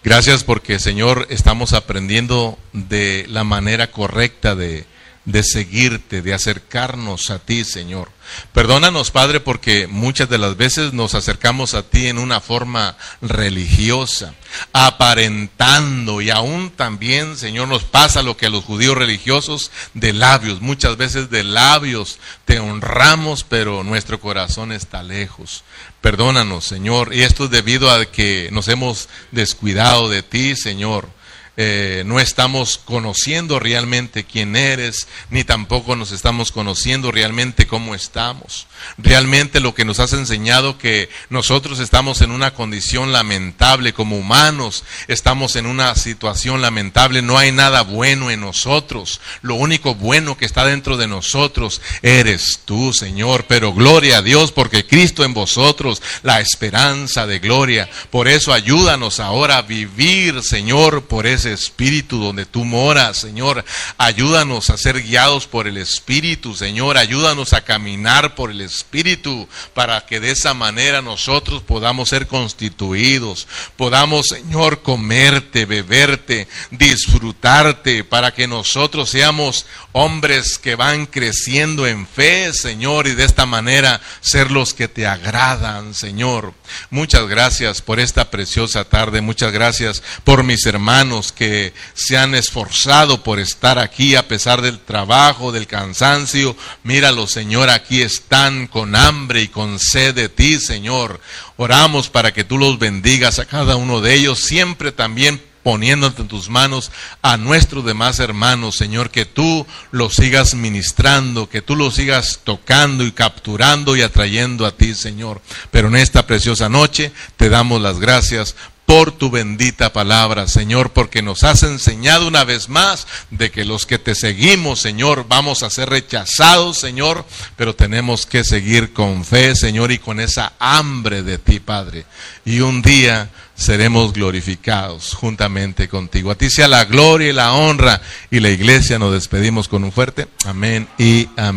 [0.05, 4.85] Gracias porque, Señor, estamos aprendiendo de la manera correcta de,
[5.27, 8.09] de seguirte, de acercarnos a ti, Señor.
[8.53, 14.33] Perdónanos, Padre, porque muchas de las veces nos acercamos a ti en una forma religiosa,
[14.71, 20.61] aparentando, y aún también, Señor, nos pasa lo que a los judíos religiosos de labios,
[20.61, 25.65] muchas veces de labios te honramos, pero nuestro corazón está lejos.
[25.99, 31.16] Perdónanos, Señor, y esto es debido a que nos hemos descuidado de ti, Señor.
[31.59, 38.67] Eh, no estamos conociendo realmente quién eres, ni tampoco nos estamos conociendo realmente cómo estamos.
[38.99, 44.83] Realmente lo que nos has enseñado que nosotros estamos en una condición lamentable como humanos,
[45.07, 49.19] estamos en una situación lamentable, no hay nada bueno en nosotros.
[49.41, 53.45] Lo único bueno que está dentro de nosotros eres tú, Señor.
[53.47, 57.89] Pero gloria a Dios porque Cristo en vosotros, la esperanza de gloria.
[58.11, 63.65] Por eso ayúdanos ahora a vivir, Señor, por Espíritu donde tú moras, Señor.
[63.97, 66.97] Ayúdanos a ser guiados por el Espíritu, Señor.
[66.97, 73.47] Ayúdanos a caminar por el Espíritu para que de esa manera nosotros podamos ser constituidos,
[73.75, 82.53] podamos, Señor, comerte, beberte, disfrutarte, para que nosotros seamos hombres que van creciendo en fe,
[82.53, 86.53] Señor, y de esta manera ser los que te agradan, Señor.
[86.89, 93.23] Muchas gracias por esta preciosa tarde, muchas gracias por mis hermanos que se han esforzado
[93.23, 96.55] por estar aquí a pesar del trabajo, del cansancio.
[96.83, 101.21] Míralo, Señor, aquí están con hambre y con sed de ti, Señor.
[101.55, 106.29] Oramos para que tú los bendigas a cada uno de ellos, siempre también poniéndote en
[106.29, 111.95] tus manos a nuestros demás hermanos, Señor, que tú los sigas ministrando, que tú los
[111.95, 115.41] sigas tocando y capturando y atrayendo a ti, Señor.
[115.69, 118.55] Pero en esta preciosa noche te damos las gracias
[118.87, 123.85] por tu bendita palabra, Señor, porque nos has enseñado una vez más de que los
[123.85, 127.25] que te seguimos, Señor, vamos a ser rechazados, Señor,
[127.57, 132.05] pero tenemos que seguir con fe, Señor, y con esa hambre de ti, Padre.
[132.45, 136.31] Y un día seremos glorificados juntamente contigo.
[136.31, 139.91] A ti sea la gloria y la honra y la iglesia nos despedimos con un
[139.91, 141.55] fuerte amén y amén.